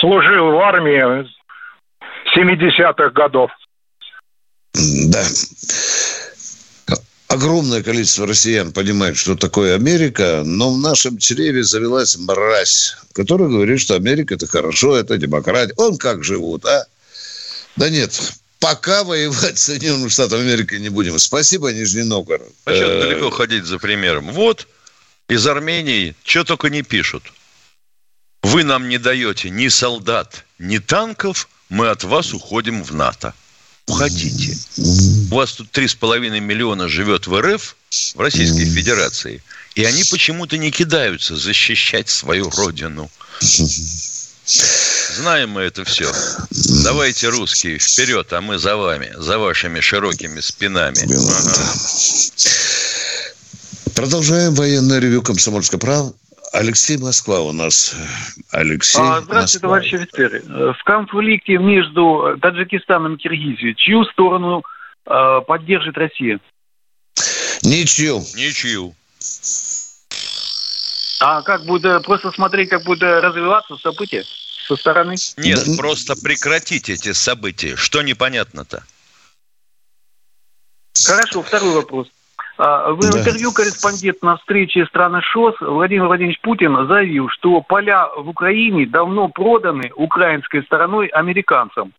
служил 0.01 0.51
в 0.51 0.59
армии 0.59 1.25
70-х 2.37 3.11
годов. 3.11 3.53
Да 4.75 5.25
огромное 7.29 7.83
количество 7.83 8.27
россиян 8.27 8.73
понимает, 8.73 9.17
что 9.17 9.37
такое 9.37 9.75
Америка, 9.75 10.43
но 10.45 10.73
в 10.73 10.79
нашем 10.79 11.19
чреве 11.19 11.63
завелась 11.63 12.17
мразь, 12.17 12.97
которая 13.13 13.49
говорит, 13.49 13.81
что 13.81 13.95
Америка 13.95 14.35
это 14.35 14.47
хорошо, 14.47 14.97
это 14.97 15.17
демократия. 15.17 15.75
Он 15.77 15.97
как 15.97 16.25
живут, 16.25 16.65
а? 16.65 16.87
Да 17.77 17.91
нет, 17.91 18.33
пока 18.59 19.05
воевать 19.05 19.59
с 19.59 19.65
Соединенными 19.65 20.09
Штатами 20.09 20.43
Америки 20.43 20.75
не 20.75 20.89
будем. 20.89 21.19
Спасибо, 21.19 21.73
Нижний 21.73 22.03
Новгород. 22.03 22.49
А 22.65 22.75
что 22.75 22.85
э, 22.85 23.01
далеко 23.03 23.31
ходить 23.31 23.67
за 23.67 23.79
примером? 23.79 24.33
Вот 24.33 24.67
из 25.29 25.47
Армении 25.47 26.17
что 26.25 26.45
только 26.45 26.71
не 26.71 26.83
пишут. 26.83 27.33
Вы 28.43 28.65
нам 28.65 28.89
не 28.89 28.99
даете 28.99 29.51
ни 29.51 29.69
солдат, 29.69 30.47
ни 30.59 30.79
танков, 30.79 31.49
мы 31.69 31.91
от 31.91 32.05
вас 32.05 32.33
уходим 32.33 32.83
в 32.83 32.95
НАТО 32.95 33.35
уходите. 33.89 34.57
У 35.31 35.35
вас 35.35 35.53
тут 35.53 35.69
3,5 35.77 36.41
миллиона 36.41 36.89
живет 36.89 37.27
в 37.27 37.41
РФ, 37.41 37.77
в 38.15 38.21
Российской 38.21 38.65
Федерации, 38.67 39.43
и 39.75 39.85
они 39.85 40.05
почему-то 40.05 40.57
не 40.59 40.71
кидаются 40.71 41.37
защищать 41.37 42.09
свою 42.09 42.51
родину. 42.51 43.11
Знаем 45.17 45.51
мы 45.51 45.63
это 45.63 45.85
все. 45.85 46.13
Давайте, 46.83 47.29
русские, 47.29 47.79
вперед, 47.79 48.33
а 48.33 48.41
мы 48.41 48.59
за 48.59 48.77
вами, 48.77 49.13
за 49.17 49.39
вашими 49.39 49.81
широкими 49.81 50.41
спинами. 50.41 51.03
Ага. 51.03 51.75
Продолжаем 53.95 54.55
военное 54.55 55.01
ревю 55.01 55.23
«Комсомольская 55.23 55.81
правда». 55.81 56.15
Алексей 56.53 56.97
Москва 56.97 57.41
у 57.41 57.53
нас. 57.53 57.95
Алексей 58.51 59.01
а, 59.01 59.21
Здравствуйте, 59.21 59.67
Москва. 59.67 59.69
товарищ 59.69 59.95
офицеры. 59.95 60.43
В 60.73 60.85
конфликте 60.85 61.59
между 61.59 62.39
Таджикистаном 62.41 63.15
и 63.15 63.19
Киргизией 63.19 63.75
чью 63.75 64.05
сторону 64.05 64.63
э, 65.07 65.41
поддержит 65.47 65.97
Россия? 65.99 66.41
Ничью. 67.63 68.19
Ничью. 68.35 68.95
А 71.21 71.43
как 71.43 71.65
будет, 71.67 72.05
просто 72.05 72.31
смотреть, 72.31 72.71
как 72.71 72.85
будет 72.85 73.03
развиваться 73.03 73.77
события 73.77 74.25
со 74.67 74.77
стороны? 74.77 75.17
Нет, 75.37 75.65
да. 75.67 75.77
просто 75.77 76.15
прекратить 76.15 76.89
эти 76.89 77.13
события. 77.13 77.77
Что 77.77 78.03
непонятно-то? 78.03 78.85
Хорошо, 81.05 81.43
второй 81.43 81.75
вопрос. 81.75 82.09
А, 82.59 82.91
в 82.91 82.99
да. 83.01 83.21
интервью 83.21 83.53
корреспондент 83.53 84.21
на 84.23 84.37
встрече 84.37 84.85
страны 84.87 85.21
ШОС 85.23 85.55
Владимир 85.61 86.07
Владимирович 86.07 86.41
Путин 86.41 86.89
заявил, 86.89 87.29
что 87.29 87.61
поля 87.61 88.09
в 88.17 88.29
Украине 88.29 88.85
давно 88.85 89.29
проданы 89.29 89.93
украинской 89.95 90.65
стороной 90.65 91.07
американцам. 91.07 91.93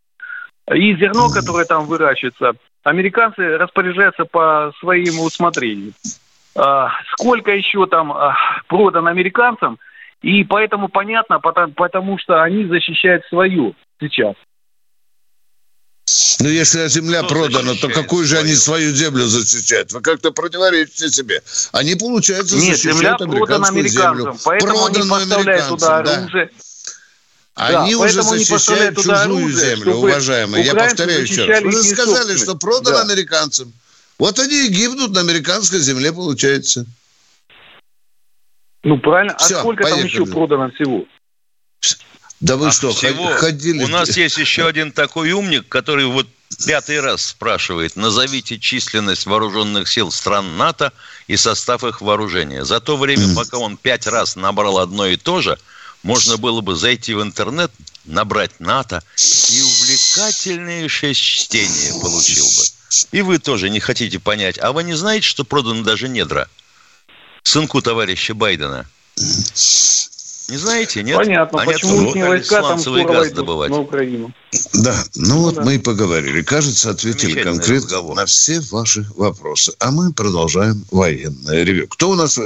И 0.70 0.94
зерно, 0.96 1.30
которое 1.30 1.66
там 1.66 1.86
выращивается, 1.86 2.54
американцы 2.84 3.58
распоряжаются 3.58 4.26
по 4.26 4.74
своему 4.80 5.24
усмотрению. 5.24 5.94
А, 6.56 6.92
сколько 7.14 7.52
еще 7.52 7.88
там 7.88 8.12
а, 8.12 8.36
продано 8.68 9.10
американцам, 9.10 9.80
и 10.22 10.44
поэтому 10.44 10.90
понятно, 10.90 11.40
потому, 11.40 11.74
потому 11.74 12.18
что 12.18 12.44
они 12.44 12.66
защищают 12.66 13.24
свою 13.28 13.76
сейчас. 14.02 14.36
Ну, 16.40 16.48
если 16.48 16.88
земля 16.88 17.20
Кто 17.24 17.30
продана, 17.30 17.76
то 17.76 17.90
какую 17.90 18.24
же 18.24 18.36
свою? 18.36 18.46
они 18.46 18.56
свою 18.56 18.96
землю 18.96 19.26
защищают? 19.26 19.92
Вы 19.92 20.02
как-то 20.02 20.32
противоречите 20.32 21.10
себе. 21.10 21.42
Они, 21.72 21.96
получается, 21.96 22.56
Нет, 22.56 22.78
защищают 22.78 23.22
американцам, 23.22 23.88
землю. 23.88 24.38
поэтому 24.44 24.74
Проданную 24.74 25.14
они 25.16 25.26
поставляют 25.26 25.68
туда 25.68 25.98
оружие. 25.98 26.50
Да. 27.56 27.84
Они 27.84 27.94
да, 27.94 28.00
уже 28.00 28.22
защищают 28.22 28.96
чужую 28.96 29.20
оружие, 29.20 29.76
землю, 29.76 29.96
уважаемые. 29.96 30.66
Я 30.66 30.74
повторяю 30.74 31.24
еще 31.24 31.46
раз. 31.46 31.62
Вы 31.62 31.72
же 31.74 31.84
сказали, 31.84 32.38
что 32.38 32.56
продано 32.56 32.98
да. 32.98 33.02
американцам. 33.02 33.74
Вот 34.18 34.40
они 34.40 34.68
и 34.68 34.70
гибнут 34.70 35.12
на 35.12 35.22
американской 35.22 35.80
земле, 35.80 36.14
получается. 36.14 36.86
Ну, 38.84 38.98
правильно. 39.00 39.34
А 39.34 39.38
Все, 39.44 39.58
а 39.58 39.60
сколько 39.60 39.84
поехали. 39.84 40.10
там 40.10 40.10
еще 40.10 40.26
продано 40.26 40.72
всего? 40.72 41.06
Да 42.40 42.56
вы 42.56 42.68
а 42.68 42.72
что, 42.72 42.94
всего... 42.94 43.34
ходили? 43.36 43.84
У 43.84 43.88
нас 43.88 44.16
есть 44.16 44.38
еще 44.38 44.68
один 44.68 44.92
такой 44.92 45.32
умник, 45.32 45.68
который 45.68 46.06
вот 46.06 46.28
пятый 46.66 47.00
раз 47.00 47.24
спрашивает, 47.26 47.96
назовите 47.96 48.60
численность 48.60 49.26
вооруженных 49.26 49.90
сил 49.90 50.12
стран 50.12 50.58
НАТО 50.58 50.94
и 51.28 51.38
состав 51.38 51.84
их 51.84 52.02
вооружения. 52.02 52.64
За 52.66 52.80
то 52.80 52.98
время, 52.98 53.36
пока 53.36 53.58
он 53.58 53.78
пять 53.78 54.08
раз 54.08 54.36
набрал 54.36 54.80
одно 54.80 55.06
и 55.08 55.18
то 55.18 55.42
же, 55.42 55.60
можно 56.02 56.38
было 56.38 56.62
бы 56.62 56.76
зайти 56.76 57.14
в 57.14 57.22
интернет, 57.22 57.72
набрать 58.06 58.60
НАТО, 58.60 59.04
и 59.18 59.62
увлекательнейшее 59.62 61.14
чтение 61.14 62.02
получил 62.02 62.46
бы. 62.46 62.64
И 63.12 63.22
вы 63.22 63.38
тоже 63.40 63.70
не 63.70 63.80
хотите 63.80 64.20
понять. 64.20 64.58
А 64.60 64.72
вы 64.72 64.84
не 64.84 64.94
знаете, 64.94 65.28
что 65.28 65.44
проданы 65.44 65.84
даже 65.84 66.08
недра? 66.08 66.50
Сынку 67.44 67.82
товарища 67.82 68.34
Байдена. 68.34 68.88
Не 70.50 70.58
знаете, 70.58 71.04
нет? 71.04 71.18
Понятно. 71.18 71.62
Они 71.62 71.74
Почему 71.74 72.16
не 72.16 72.24
войска 72.24 72.62
там 72.62 72.80
газ 73.06 73.32
добывать? 73.32 73.70
на 73.70 73.80
Украину? 73.82 74.32
Да, 74.74 74.96
ну, 75.16 75.36
ну 75.36 75.42
вот 75.44 75.56
да. 75.56 75.64
мы 75.64 75.76
и 75.76 75.80
поговорили. 75.80 76.42
Кажется, 76.42 76.90
ответили 76.90 77.42
конкретно 77.42 77.76
разговор. 77.76 78.16
на 78.16 78.26
все 78.26 78.60
ваши 78.72 79.06
вопросы. 79.16 79.74
А 79.80 79.92
мы 79.92 80.12
продолжаем 80.12 80.84
военное 80.92 81.64
ревю. 81.64 81.88
Кто 81.88 82.10
у 82.10 82.16
нас? 82.16 82.40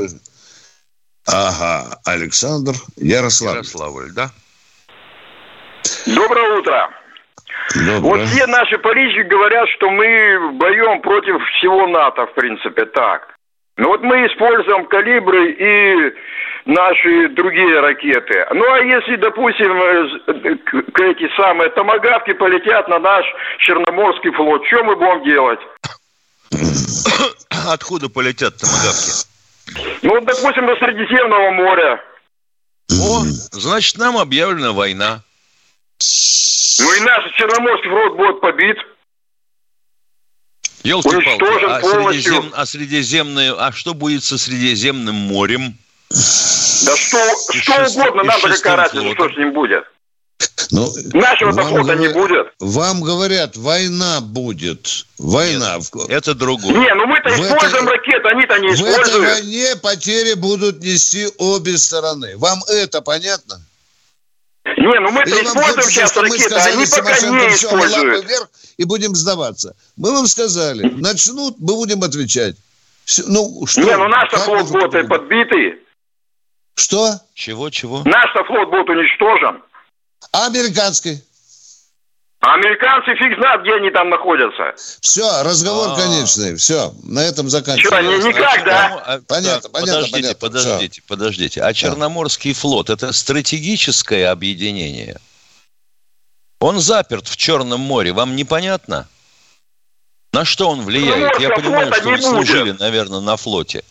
Ага, 1.25 1.99
Александр 2.03 2.73
Ярославль. 2.97 3.57
Ярославль, 3.57 4.11
да? 4.11 4.31
Доброе 6.05 6.59
утро. 6.59 6.89
Доброе. 7.75 7.99
Вот 8.01 8.27
все 8.27 8.45
наши 8.47 8.77
политики 8.79 9.25
говорят, 9.29 9.69
что 9.77 9.89
мы 9.89 10.51
боем 10.53 11.01
против 11.01 11.41
всего 11.57 11.87
НАТО, 11.87 12.25
в 12.27 12.33
принципе, 12.33 12.85
так. 12.85 13.33
Но 13.77 13.87
вот 13.87 14.01
мы 14.01 14.27
используем 14.27 14.85
калибры 14.87 15.51
и 15.53 16.13
наши 16.65 17.30
другие 17.30 17.80
ракеты. 17.80 18.45
Ну, 18.54 18.71
а 18.71 18.80
если, 18.80 19.15
допустим, 19.17 19.71
э, 19.82 21.12
эти 21.12 21.36
самые 21.36 21.69
томогавки 21.71 22.34
полетят 22.34 22.88
на 22.88 22.99
наш 22.99 23.26
Черноморский 23.60 24.32
флот, 24.32 24.65
что 24.67 24.84
мы 24.84 24.95
будем 24.95 25.23
делать? 25.23 25.60
Откуда 27.67 28.10
полетят 28.10 28.58
томогавки? 28.58 29.12
Ну, 30.02 30.21
допустим, 30.21 30.65
до 30.65 30.76
Средиземного 30.76 31.52
моря. 31.52 32.04
О, 32.91 33.21
значит, 33.52 33.97
нам 33.97 34.17
объявлена 34.17 34.71
война. 34.71 35.21
Ну 36.80 36.93
и 36.93 36.99
наш 37.02 37.32
Черноморский 37.34 37.89
флот 37.89 38.17
будет 38.17 38.41
побит. 38.41 38.78
Елки-палки, 40.84 41.63
а, 41.65 41.82
Средизем, 41.82 42.52
а 42.54 42.65
Средиземное, 42.65 43.54
а 43.54 43.71
что 43.71 43.93
будет 43.93 44.23
со 44.23 44.38
Средиземным 44.38 45.15
морем? 45.15 45.78
Да 46.85 46.97
что, 46.97 47.17
что 47.51 47.73
угодно, 47.99 48.23
нам 48.23 48.41
какая 48.41 48.75
разница, 48.75 49.13
что 49.13 49.29
с 49.29 49.37
ним 49.37 49.53
будет. 49.53 49.83
Ну, 50.71 50.91
Нашего-то 51.13 51.63
флота 51.63 51.95
не 51.95 52.09
будет. 52.09 52.47
Вам 52.59 53.01
говорят, 53.01 53.55
война 53.55 54.21
будет. 54.21 55.05
Война. 55.17 55.77
Нет, 55.77 56.09
это 56.09 56.33
другое. 56.33 56.73
Не, 56.73 56.93
ну 56.95 57.05
мы-то 57.05 57.29
используем 57.29 57.87
это, 57.87 57.91
ракеты, 57.91 58.27
они-то 58.29 58.59
не 58.59 58.73
используют. 58.73 59.07
В 59.07 59.09
этой 59.09 59.21
войне 59.21 59.75
потери 59.81 60.33
будут 60.33 60.81
нести 60.81 61.27
обе 61.37 61.77
стороны. 61.77 62.37
Вам 62.37 62.59
это 62.67 63.01
понятно? 63.01 63.61
Не, 64.65 64.99
ну 64.99 65.11
мы-то 65.11 65.29
Или 65.29 65.45
используем 65.45 65.89
сейчас 65.89 66.15
ракеты, 66.15 66.39
сказали, 66.39 66.73
они 66.73 66.85
пока 66.85 67.19
не 67.19 67.53
используют. 67.53 68.25
вверх 68.25 68.49
и 68.77 68.85
будем 68.85 69.13
сдаваться. 69.15 69.75
Мы 69.97 70.11
вам 70.11 70.25
сказали, 70.25 70.89
начнут, 70.89 71.55
мы 71.59 71.75
будем 71.75 72.01
отвечать. 72.03 72.55
Все, 73.05 73.23
ну, 73.27 73.65
что? 73.65 73.81
Не, 73.81 73.97
ну 73.97 74.07
наш 74.07 74.29
флот 74.31 74.69
будет 74.69 75.07
подбитый. 75.07 75.82
Что? 76.75 77.19
Чего, 77.33 77.69
чего? 77.69 78.03
Наш 78.05 78.31
флот 78.47 78.69
будет 78.69 78.89
уничтожен. 78.89 79.62
А 80.31 80.47
американский? 80.47 81.23
А 82.39 82.55
американцы 82.55 83.15
фиг 83.15 83.38
знает, 83.39 83.62
где 83.62 83.73
они 83.75 83.89
там 83.89 84.09
находятся. 84.09 84.73
Все, 84.99 85.43
разговор 85.43 85.89
А-а-а. 85.89 85.95
конечный. 85.97 86.55
Все, 86.57 86.93
на 87.03 87.19
этом 87.19 87.49
заканчиваем. 87.49 88.19
Что, 88.19 88.27
никак, 88.27 88.65
да? 88.65 89.01
А, 89.05 89.19
понятно, 89.25 89.69
понятно, 89.69 89.69
подождите, 89.69 90.12
понятно. 90.12 90.39
Подождите, 90.39 91.01
Все. 91.01 91.07
подождите. 91.07 91.62
А 91.62 91.73
Черноморский 91.73 92.53
флот– 92.53 92.89
это 92.89 93.13
стратегическое 93.13 94.29
объединение? 94.29 95.21
Он 96.59 96.79
заперт 96.79 97.27
в 97.27 97.38
Черном 97.38 97.79
море. 97.79 98.12
Вам 98.12 98.36
непонятно? 98.36 99.07
На 100.33 100.43
что 100.43 100.69
он 100.69 100.81
влияет? 100.81 101.39
Я 101.39 101.49
понимаю, 101.51 101.93
что 101.93 102.09
вы 102.09 102.21
служили, 102.21 102.71
наверное, 102.71 103.21
на 103.21 103.38
флоте 103.38 103.83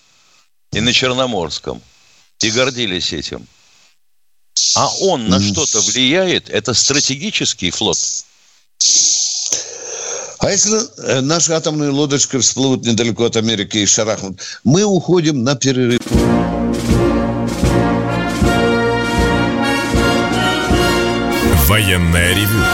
и 0.73 0.81
на 0.81 0.92
Черноморском 0.92 1.81
и 2.44 2.50
гордились 2.50 3.12
этим. 3.12 3.46
А 4.74 4.88
он 5.00 5.28
на 5.28 5.40
что-то 5.40 5.81
влияет? 5.81 6.48
Это 6.50 6.74
стратегический 6.74 7.70
флот. 7.70 7.98
А 10.38 10.50
если 10.50 10.81
э, 10.98 11.20
наши 11.20 11.52
атомные 11.52 11.90
лодочки 11.90 12.37
всплывут 12.38 12.85
недалеко 12.85 13.26
от 13.26 13.37
Америки 13.37 13.78
и 13.78 13.87
шарахнут, 13.87 14.40
мы 14.64 14.83
уходим 14.83 15.44
на 15.44 15.55
перерыв. 15.55 16.00
Военная 21.68 22.35
ревю. 22.35 22.64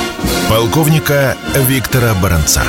Полковника 0.49 1.37
Виктора 1.55 2.15
Баранца. 2.15 2.63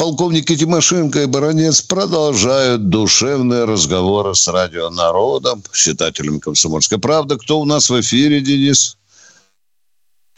Полковники 0.00 0.56
Тимошенко 0.56 1.18
и 1.18 1.26
Баранец 1.26 1.82
продолжают 1.82 2.88
душевные 2.88 3.66
разговоры 3.66 4.34
с 4.34 4.48
радио 4.48 4.88
«Народом», 4.88 5.62
читателями 5.74 6.38
«Комсомольской 6.38 6.98
правды». 6.98 7.36
Кто 7.36 7.60
у 7.60 7.66
нас 7.66 7.90
в 7.90 8.00
эфире, 8.00 8.40
Денис? 8.40 8.96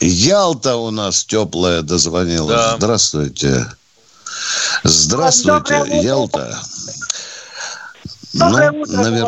Ялта 0.01 0.75
у 0.75 0.91
нас 0.91 1.23
теплая 1.23 1.81
дозвонилась. 1.81 2.57
Да. 2.57 2.75
Здравствуйте. 2.75 3.65
Здравствуйте, 4.83 5.77
Доброе 5.77 6.01
Ялта. 6.01 6.57
Доброе 8.33 8.71
ну, 8.71 8.81
утро, 8.81 8.97
навер... 8.97 9.27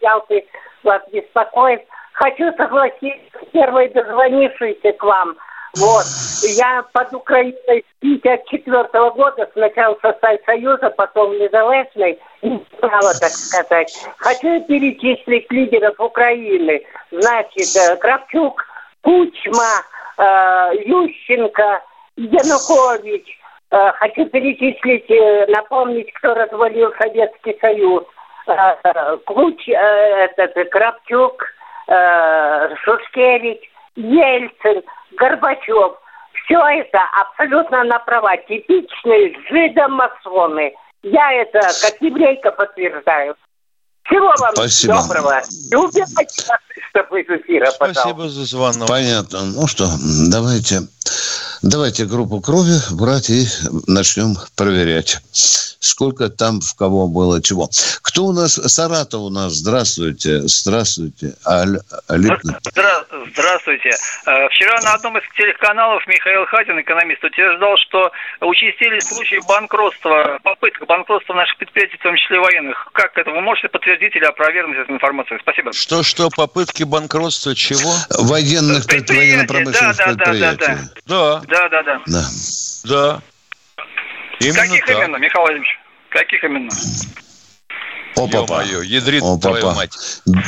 Ялты 0.00 0.44
вас 0.84 1.02
беспокоит. 1.12 1.80
Хочу 2.14 2.44
согласиться 2.56 3.38
с 3.46 3.52
первой 3.52 3.92
дозвонившейся 3.92 4.92
к 4.98 5.02
вам– 5.04 5.36
вот. 5.76 6.04
Я 6.56 6.84
под 6.92 7.12
Украиной 7.12 7.84
с 7.86 8.00
54 8.00 9.10
года, 9.10 9.48
сначала 9.52 9.96
составе 10.00 10.40
Союза, 10.46 10.90
потом 10.90 11.32
незалежной, 11.38 12.18
не 12.42 12.64
знала, 12.78 13.12
так 13.20 13.30
сказать. 13.30 14.06
Хочу 14.16 14.62
перечислить 14.64 15.50
лидеров 15.50 15.98
Украины. 15.98 16.82
Значит, 17.10 17.76
э, 17.76 17.96
Кравчук, 17.96 18.64
Кучма, 19.02 19.82
э, 20.18 20.70
Ющенко, 20.86 21.82
Янукович. 22.16 23.38
Э, 23.70 23.92
хочу 23.92 24.26
перечислить, 24.26 25.50
напомнить, 25.50 26.12
кто 26.14 26.34
развалил 26.34 26.92
Советский 26.98 27.56
Союз. 27.60 28.04
Куч, 29.26 29.68
этот, 29.68 30.70
Кравчук, 30.70 31.44
Шушкевич, 32.84 33.60
Ельцин– 33.96 34.82
Горбачев. 35.16 35.98
Все 36.44 36.58
это 36.58 37.00
абсолютно 37.20 37.84
на 37.84 37.98
права. 37.98 38.36
Типичные 38.36 39.36
жидомасоны. 39.48 40.74
Я 41.02 41.32
это 41.32 41.60
как 41.60 42.00
еврейка 42.00 42.52
подтверждаю. 42.52 43.36
Всего 44.06 44.32
вам 44.38 44.54
Спасибо. 44.54 44.94
доброго. 44.94 45.42
И 45.70 45.74
убирайте 45.74 46.44
чтобы 46.90 47.20
из 47.20 47.28
эфира, 47.28 47.70
Спасибо 47.72 48.28
за 48.28 48.44
звонок. 48.44 48.88
Понятно. 48.88 49.44
Ну 49.44 49.66
что, 49.66 49.86
давайте, 50.30 50.80
давайте 51.62 52.06
группу 52.06 52.40
крови 52.40 52.78
брать 52.90 53.28
и 53.30 53.46
начнем 53.86 54.36
проверять 54.56 55.20
сколько 55.80 56.28
там 56.28 56.60
в 56.60 56.76
кого 56.76 57.08
было 57.08 57.42
чего. 57.42 57.68
Кто 58.02 58.26
у 58.26 58.32
нас? 58.32 58.54
Саратов 58.54 59.20
у 59.20 59.30
нас. 59.30 59.52
Здравствуйте. 59.54 60.40
Здравствуйте. 60.44 61.34
Аль, 61.46 61.78
Алипна. 62.08 62.58
Здравствуйте. 63.32 63.90
Э, 64.26 64.48
вчера 64.48 64.80
на 64.82 64.94
одном 64.94 65.18
из 65.18 65.24
телеканалов 65.36 66.06
Михаил 66.06 66.46
Хатин, 66.46 66.80
экономист, 66.80 67.22
утверждал, 67.24 67.76
что 67.78 68.10
участились 68.40 69.04
случаи 69.04 69.40
банкротства, 69.48 70.38
попыток 70.42 70.86
банкротства 70.86 71.34
наших 71.34 71.56
предприятий, 71.58 71.96
в 71.96 72.02
том 72.02 72.16
числе 72.16 72.40
военных. 72.40 72.88
Как 72.92 73.16
это? 73.16 73.30
Вы 73.30 73.40
можете 73.40 73.68
подтвердить 73.68 73.95
или 74.02 74.24
опровергнуть 74.24 74.78
эту 74.78 74.92
информацию? 74.92 75.38
Спасибо. 75.40 75.72
Что-что? 75.72 76.30
Попытки 76.30 76.82
банкротства 76.82 77.54
чего? 77.54 77.94
Военных 78.10 78.86
предприятий, 78.86 79.36
военно-промышленных 79.36 79.96
да, 79.96 80.04
да, 80.04 80.14
предприятий. 80.14 80.90
Да, 81.06 81.40
да, 81.40 81.68
да. 81.68 81.68
Да, 81.68 81.82
да, 81.82 82.00
да. 82.06 82.24
Да. 82.84 83.22
Именно 84.40 84.62
Каких 84.62 84.86
так. 84.86 84.96
именно, 84.96 85.16
Михаил 85.16 85.42
Владимирович? 85.42 85.80
Каких 86.10 86.44
именно? 86.44 86.70
О, 88.16 88.26
папа. 88.28 88.62
Ё-моё, 88.62 88.82
ядрит 88.82 89.22
О, 89.22 89.38
твою 89.38 89.62
папа. 89.62 89.76
мать. 89.76 89.92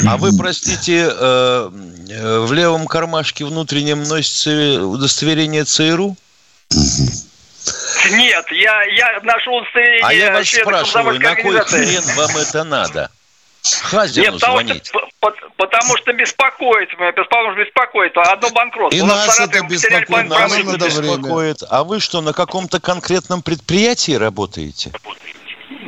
А 0.07 0.17
вы, 0.17 0.37
простите, 0.37 1.09
э, 1.11 1.71
э, 2.11 2.39
в 2.41 2.53
левом 2.53 2.87
кармашке 2.87 3.45
внутреннем 3.45 4.03
носится 4.05 4.83
удостоверение 4.83 5.65
ЦРУ? 5.65 6.17
Нет, 8.11 8.47
я, 8.53 8.83
я 8.85 9.21
ношу 9.23 9.53
удостоверение... 9.53 10.01
А 10.03 10.15
я 10.15 10.33
вас 10.33 10.49
спрашиваю, 10.49 11.21
на 11.21 11.35
кой 11.37 11.61
хрен 11.61 12.03
вам 12.17 12.37
это 12.39 12.65
надо? 12.65 13.11
Хазину 13.75 14.25
Нет, 14.25 14.35
потому 14.35 14.61
звонить. 14.61 14.87
Что, 14.87 15.09
потому 15.57 15.97
что 15.97 16.13
беспокоит 16.13 16.89
меня, 16.99 17.13
потому 17.13 17.53
что 17.53 17.65
беспокоит. 17.65 18.17
Одно 18.17 18.51
банкротство. 18.51 18.99
И 18.99 19.03
нас 19.03 19.41
это 19.41 19.65
беспокоит, 19.65 20.29
нас 20.29 20.59
это 20.59 20.77
беспокоит. 20.77 21.63
А 21.69 21.85
вы 21.85 22.01
что, 22.01 22.21
на 22.21 22.33
каком-то 22.33 22.81
конкретном 22.81 23.43
предприятии 23.43 24.13
работаете? 24.13 24.93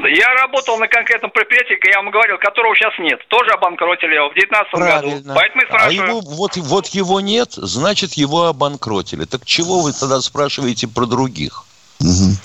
Я 0.02 0.34
работал 0.34 0.78
на 0.78 0.88
конкретном 0.88 1.30
предприятии, 1.30 1.78
я 1.90 1.98
вам 1.98 2.10
говорил, 2.10 2.38
которого 2.38 2.74
сейчас 2.74 2.92
нет. 2.98 3.20
Тоже 3.28 3.50
обанкротили 3.50 4.14
его 4.14 4.30
в 4.30 4.34
2019 4.34 4.74
году. 4.74 5.34
Поэтому 5.34 5.62
и 5.62 5.66
А 5.70 5.90
его, 5.90 6.20
вот, 6.20 6.56
вот 6.56 6.86
его 6.88 7.20
нет, 7.20 7.52
значит, 7.52 8.14
его 8.14 8.46
обанкротили. 8.46 9.24
Так 9.24 9.44
чего 9.44 9.80
вы 9.80 9.92
тогда 9.92 10.20
спрашиваете 10.20 10.88
про 10.88 11.06
других? 11.06 11.64
Угу. 12.00 12.36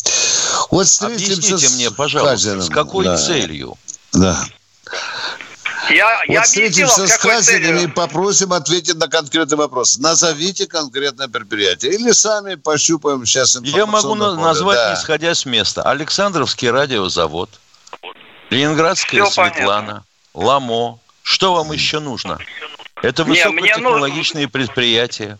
Вот 0.71 0.87
Объясните 1.01 1.73
мне, 1.75 1.91
пожалуйста, 1.91 2.61
с 2.61 2.69
какой 2.69 3.05
да. 3.05 3.17
целью? 3.17 3.75
Да. 4.13 4.37
Я, 5.89 6.17
вот 6.27 6.33
я 6.33 6.41
встретимся 6.41 7.07
с 7.07 7.17
Хазиным 7.17 7.77
и 7.77 7.87
попросим 7.87 8.53
ответить 8.53 8.95
на 8.95 9.07
конкретный 9.07 9.57
вопрос. 9.57 9.97
Назовите 9.97 10.67
конкретное 10.67 11.27
предприятие. 11.27 11.93
Или 11.93 12.11
сами 12.11 12.55
пощупаем 12.55 13.25
сейчас 13.25 13.59
Я 13.61 13.85
могу 13.85 14.15
поле. 14.15 14.35
назвать, 14.35 14.77
да. 14.77 14.93
исходя 14.95 15.35
с 15.35 15.45
места. 15.45 15.83
Александровский 15.83 16.69
радиозавод, 16.71 17.49
Ленинградская 18.49 19.23
Все 19.25 19.49
Светлана, 19.49 19.87
понятно. 19.87 20.03
Ламо. 20.33 20.99
Что 21.23 21.55
вам 21.55 21.71
еще 21.71 21.99
нужно? 21.99 22.37
Это 23.01 23.23
высокотехнологичные 23.23 24.45
нужно... 24.45 24.59
предприятия. 24.59 25.39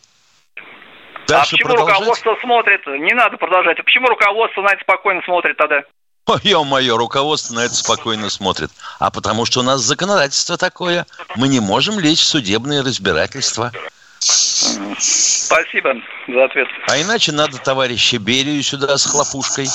Дальше 1.28 1.56
а 1.56 1.58
почему 1.58 1.70
продолжать? 1.70 1.98
руководство 1.98 2.38
смотрит? 2.42 2.88
Не 2.88 3.14
надо 3.14 3.38
продолжать. 3.38 3.80
А 3.80 3.84
почему 3.84 4.08
руководство 4.08 4.62
на 4.62 4.70
это 4.70 4.82
спокойно 4.82 5.22
смотрит 5.24 5.58
тогда? 5.58 5.84
Ё-моё, 6.44 6.98
руководство 6.98 7.56
на 7.56 7.66
это 7.66 7.76
спокойно 7.76 8.30
смотрит. 8.30 8.72
А 9.00 9.12
потому 9.12 9.46
что 9.46 9.60
у 9.60 9.64
нас 9.64 9.82
законодательство 9.82 10.58
такое. 10.58 11.06
Мы 11.36 11.48
не 11.48 11.60
можем 11.60 12.00
лечь 12.00 12.22
в 12.22 12.26
судебные 12.26 12.82
разбирательства. 12.82 13.72
Спасибо 14.20 15.94
за 16.28 16.46
ответ. 16.46 16.68
А 16.88 17.00
иначе 17.00 17.32
надо 17.32 17.58
товарища 17.58 18.18
Берию 18.18 18.64
сюда 18.64 18.98
с 18.98 19.06
хлопушкой. 19.06 19.68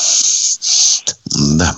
Да. 1.57 1.75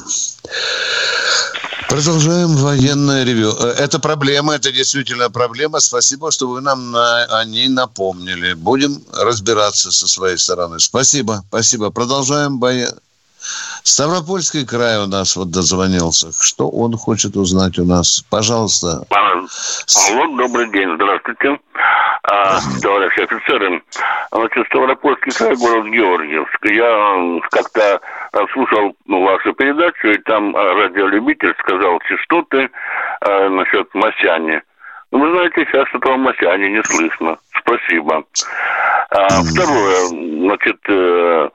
Продолжаем 1.89 2.57
военное 2.57 3.23
ревю. 3.25 3.53
Э, 3.53 3.75
это 3.79 3.99
проблема, 3.99 4.55
это 4.55 4.73
действительно 4.73 5.29
проблема. 5.29 5.79
Спасибо, 5.81 6.31
что 6.31 6.49
вы 6.49 6.63
нам 6.63 6.91
на, 6.91 7.25
о 7.25 7.45
ней 7.45 7.69
напомнили. 7.69 8.55
Будем 8.55 9.05
разбираться 9.13 9.93
со 9.93 10.09
своей 10.09 10.39
стороны. 10.39 10.81
Спасибо, 10.81 11.45
спасибо. 11.49 11.91
Продолжаем 11.91 12.59
военное 12.59 12.95
Ставропольский 13.85 14.65
край 14.65 14.99
у 14.99 15.07
нас 15.09 15.37
вот 15.37 15.51
дозвонился. 15.51 16.31
Что 16.33 16.69
он 16.69 16.97
хочет 16.97 17.37
узнать 17.37 17.79
у 17.79 17.85
нас? 17.85 18.25
Пожалуйста. 18.31 19.05
Алло, 19.11 20.37
добрый 20.37 20.71
день, 20.71 20.95
здравствуйте. 20.95 21.59
А, 22.25 22.61
товарищи 22.81 23.21
офицеры, 23.21 23.83
значит, 24.31 24.67
Ставропольский 24.69 25.33
край, 25.33 25.57
город 25.57 25.87
Георгиевск. 25.87 26.65
Я 26.67 27.41
как-то 27.51 28.01
слушал 28.53 28.95
ну, 29.07 29.25
вашу 29.25 29.53
передачу, 29.55 30.09
и 30.09 30.19
там 30.19 30.55
радиолюбитель 30.55 31.55
сказал 31.59 31.99
частоты 32.09 32.71
а, 33.21 33.49
насчет 33.49 33.93
Масяни. 33.95 34.63
Ну, 35.11 35.19
вы 35.19 35.33
знаете, 35.33 35.67
сейчас 35.67 35.89
этого 35.93 36.17
Масяни 36.17 36.69
не 36.69 36.85
слышно. 36.85 37.37
Спасибо. 37.59 38.23
А, 39.11 39.29
второе, 39.43 40.07
значит, 40.07 40.79
э, 40.89 41.49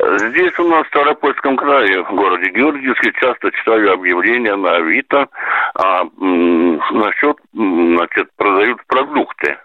Здесь 0.00 0.58
у 0.58 0.68
нас 0.68 0.84
в 0.86 0.88
Ставропольском 0.88 1.56
крае, 1.56 2.02
в 2.02 2.14
городе 2.14 2.50
Георгиевске, 2.50 3.12
часто 3.20 3.50
читаю 3.52 3.92
объявления 3.92 4.56
на 4.56 4.76
Авито 4.76 5.28
а, 5.74 6.02
м, 6.20 6.76
насчет, 6.90 7.36
значит, 7.52 8.28
продают 8.36 8.84
продукты. 8.86 9.56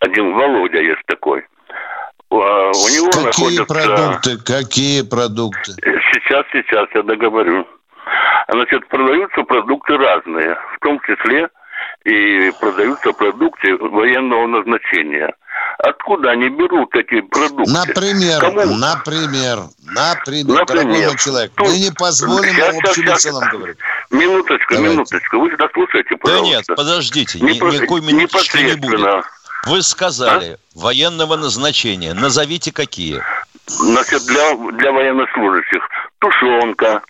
Один 0.00 0.32
Володя 0.34 0.80
есть 0.80 1.04
такой. 1.06 1.46
А, 2.30 2.34
у 2.36 2.88
него 2.88 3.10
Какие 3.10 3.58
находятся... 3.58 3.64
продукты? 3.64 4.44
Какие 4.44 5.02
продукты? 5.02 5.72
Сейчас, 6.12 6.44
сейчас 6.52 6.88
я 6.94 7.02
договорю. 7.02 7.66
Значит, 8.48 8.86
продаются 8.88 9.42
продукты 9.42 9.96
разные, 9.96 10.56
в 10.74 10.78
том 10.80 11.00
числе 11.00 11.48
и 12.04 12.50
продаются 12.60 13.12
продукты 13.12 13.76
военного 13.76 14.46
назначения. 14.46 15.32
Откуда 15.78 16.30
они 16.30 16.48
берут 16.48 16.94
эти 16.94 17.20
продукты? 17.20 17.70
Например, 17.72 18.40
Кому? 18.40 18.76
например, 18.76 19.58
например, 19.82 20.38
например, 20.46 20.66
дорогой 20.66 21.18
человек, 21.18 21.52
Тут... 21.54 21.68
мы 21.68 21.78
не 21.78 21.90
позволим 21.90 22.54
сейчас, 22.54 22.76
общим 22.76 23.02
сейчас, 23.02 23.22
целом 23.22 23.44
говорить. 23.50 23.76
Минуточку, 24.10 24.74
Давайте. 24.74 24.94
минуточку, 24.94 25.38
вы 25.40 25.50
сюда 25.50 25.68
слушаете, 25.72 26.16
пожалуйста. 26.16 26.50
Да 26.50 26.56
нет, 26.56 26.66
подождите, 26.76 27.40
не, 27.40 27.58
никакой 27.58 28.00
минуточки 28.02 28.58
не 28.58 28.74
будет. 28.76 29.24
Вы 29.66 29.82
сказали, 29.82 30.52
а? 30.54 30.78
военного 30.78 31.36
назначения, 31.36 32.14
назовите 32.14 32.70
какие. 32.72 33.22
Значит, 33.66 34.24
для, 34.26 34.54
для 34.72 34.92
военнослужащих 34.92 35.88
тушенка, 36.18 37.02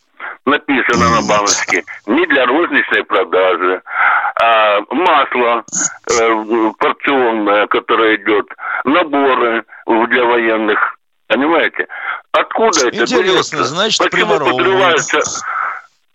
написано 0.46 1.10
на 1.10 1.22
баночке, 1.22 1.84
не 2.06 2.26
для 2.26 2.46
розничной 2.46 3.04
продажи, 3.04 3.82
а 4.40 4.80
масло 4.90 5.64
э, 6.10 6.72
порционное, 6.78 7.66
которое 7.68 8.16
идет, 8.16 8.46
наборы 8.84 9.64
для 9.86 10.24
военных, 10.24 10.78
понимаете? 11.28 11.86
Откуда 12.32 12.88
это 12.88 13.02
Интересно, 13.02 13.22
берется? 13.22 13.64
значит, 13.64 14.10
Почему 14.10 14.38
подрывается? 14.38 15.20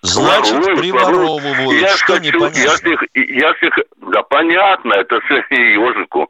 Значит, 0.02 0.54
воруют, 0.54 0.80
приворовывают. 0.80 1.82
Я 1.82 1.98
что 1.98 2.14
хочу, 2.14 2.38
непонятно? 2.38 2.60
Я 2.60 2.76
всех, 2.76 3.04
я 3.14 3.54
всех, 3.56 3.74
да 3.98 4.24
понятно, 4.24 4.94
это 4.94 5.20
все 5.22 5.36
ежику. 5.50 6.30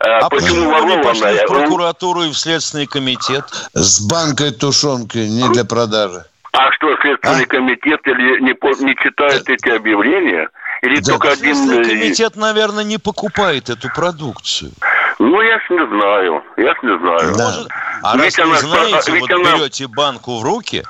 А, 0.00 0.18
а 0.18 0.30
почему 0.30 0.70
вы 0.70 0.96
не 0.96 1.02
пошли 1.02 1.44
в 1.44 1.46
прокуратуру 1.46 2.22
и 2.24 2.28
в 2.30 2.38
Следственный 2.38 2.86
комитет? 2.86 3.44
С 3.72 4.00
банкой 4.06 4.52
тушенки, 4.52 5.18
не 5.18 5.48
для 5.52 5.64
продажи. 5.64 6.24
А 6.52 6.70
что, 6.72 6.94
Следственный 7.00 7.44
а? 7.44 7.46
комитет 7.46 8.00
или 8.06 8.40
не, 8.40 8.84
не 8.84 8.96
читает 8.96 9.48
эти 9.48 9.70
объявления? 9.70 10.48
Или 10.82 11.00
да, 11.00 11.12
только 11.12 11.30
один... 11.30 11.54
Следственный 11.54 11.80
э, 11.80 11.88
комитет, 11.88 12.36
наверное, 12.36 12.84
не 12.84 12.98
покупает 12.98 13.70
эту 13.70 13.88
продукцию. 13.88 14.72
Ну, 15.18 15.40
я 15.40 15.58
ж 15.58 15.62
не 15.70 15.86
знаю. 15.86 16.44
Я 16.56 16.74
ж 16.74 16.78
не 16.82 16.98
знаю. 16.98 17.36
Да. 17.36 17.44
Может, 17.44 17.68
а 18.02 18.16
ведь 18.16 18.38
раз 18.38 18.46
она, 18.46 18.54
вы 18.54 18.58
знаете, 18.58 19.12
ведь 19.12 19.20
вот 19.22 19.30
она... 19.32 19.56
берете 19.56 19.86
банку 19.86 20.40
в 20.40 20.44
руки 20.44 20.84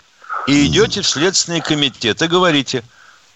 и 0.47 0.67
идете 0.67 1.03
в 1.03 1.07
Следственный 1.07 1.61
комитет 1.61 2.21
и 2.23 2.27
говорите– 2.27 2.83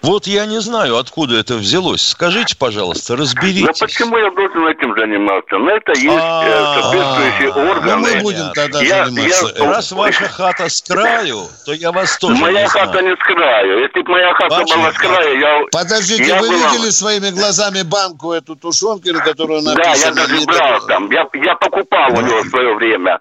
вот 0.06 0.26
я 0.26 0.46
не 0.46 0.60
знаю, 0.60 0.96
откуда 0.96 1.36
это 1.36 1.54
взялось. 1.54 2.00
Скажите, 2.00 2.56
пожалуйста, 2.56 3.16
разберитесь. 3.16 3.78
Да 3.78 3.86
почему 3.86 4.16
я 4.16 4.30
должен 4.30 4.66
этим 4.68 4.94
заниматься? 4.96 5.58
На 5.58 5.70
это 5.70 5.92
есть 5.92 6.06
э, 6.06 6.80
соответствующие 6.80 7.52
органы. 7.52 7.96
Ну, 7.96 7.98
мы 7.98 8.20
будем 8.22 8.52
тогда 8.54 8.78
заниматься. 8.78 9.64
Раз 9.64 9.92
ваша 9.92 10.28
хата 10.28 10.68
с 10.68 10.80
краю, 10.82 11.48
то 11.64 11.72
я 11.72 11.90
вас 11.90 12.16
тоже 12.18 12.40
Моя 12.40 12.68
хата 12.68 13.02
не 13.02 13.14
с 13.14 13.18
краю. 13.18 13.80
Если 13.80 14.00
бы 14.02 14.10
моя 14.10 14.32
хата 14.34 14.64
была 14.64 14.92
с 14.92 14.96
краю, 14.96 15.40
я... 15.40 15.60
Подождите, 15.72 16.38
вы 16.38 16.48
видели 16.48 16.90
своими 16.90 17.30
глазами 17.30 17.82
банку 17.82 18.32
эту 18.32 18.54
тушенку, 18.56 19.08
на 19.12 19.20
которую 19.20 19.62
написано... 19.62 20.14
Да, 20.14 20.22
я 20.22 20.28
даже 20.28 20.46
брал 20.46 20.86
там. 20.86 21.10
Я 21.10 21.54
покупал 21.56 22.12
у 22.12 22.20
него 22.20 22.42
в 22.42 22.48
свое 22.48 22.74
время. 22.76 23.20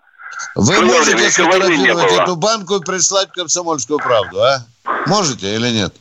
Вы 0.56 0.82
можете 0.82 1.30
сфотографировать 1.30 2.12
эту 2.12 2.36
банку 2.36 2.76
и 2.76 2.80
прислать 2.82 3.32
комсомольскую 3.32 4.00
правду, 4.00 4.42
а? 4.42 4.60
Можете 5.08 5.56
или 5.56 5.70
нет? 5.70 5.94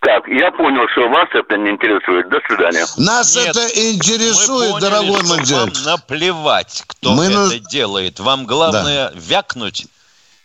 Так, 0.00 0.26
я 0.26 0.50
понял, 0.50 0.88
что 0.92 1.08
вас 1.08 1.28
это 1.32 1.56
не 1.56 1.70
интересует. 1.70 2.28
До 2.28 2.40
свидания. 2.46 2.86
Нас 2.96 3.36
Нет, 3.36 3.56
это 3.56 3.68
интересует, 3.90 4.72
поняли, 4.72 4.80
дорогой 4.80 5.22
мой 5.22 5.44
Вам 5.44 5.72
наплевать, 5.84 6.82
кто 6.86 7.14
мы 7.14 7.26
это 7.26 7.46
на... 7.46 7.58
делает. 7.58 8.18
Вам 8.18 8.46
главное 8.46 9.10
да. 9.10 9.12
вякнуть 9.14 9.86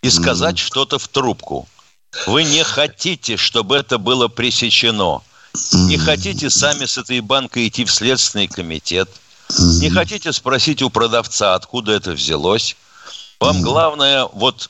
и 0.01 0.09
сказать 0.11 0.55
mm. 0.55 0.59
что-то 0.59 0.99
в 0.99 1.07
трубку. 1.07 1.67
Вы 2.27 2.43
не 2.43 2.63
хотите, 2.63 3.37
чтобы 3.37 3.77
это 3.77 3.97
было 3.97 4.27
пресечено. 4.27 5.21
Не 5.71 5.97
хотите 5.97 6.49
сами 6.49 6.85
с 6.85 6.97
этой 6.97 7.21
банкой 7.21 7.67
идти 7.67 7.85
в 7.85 7.91
Следственный 7.91 8.47
комитет. 8.47 9.09
Не 9.81 9.89
хотите 9.89 10.33
спросить 10.33 10.81
у 10.81 10.89
продавца, 10.89 11.55
откуда 11.55 11.93
это 11.93 12.11
взялось. 12.11 12.75
Вам 13.39 13.61
главное, 13.61 14.25
вот 14.33 14.69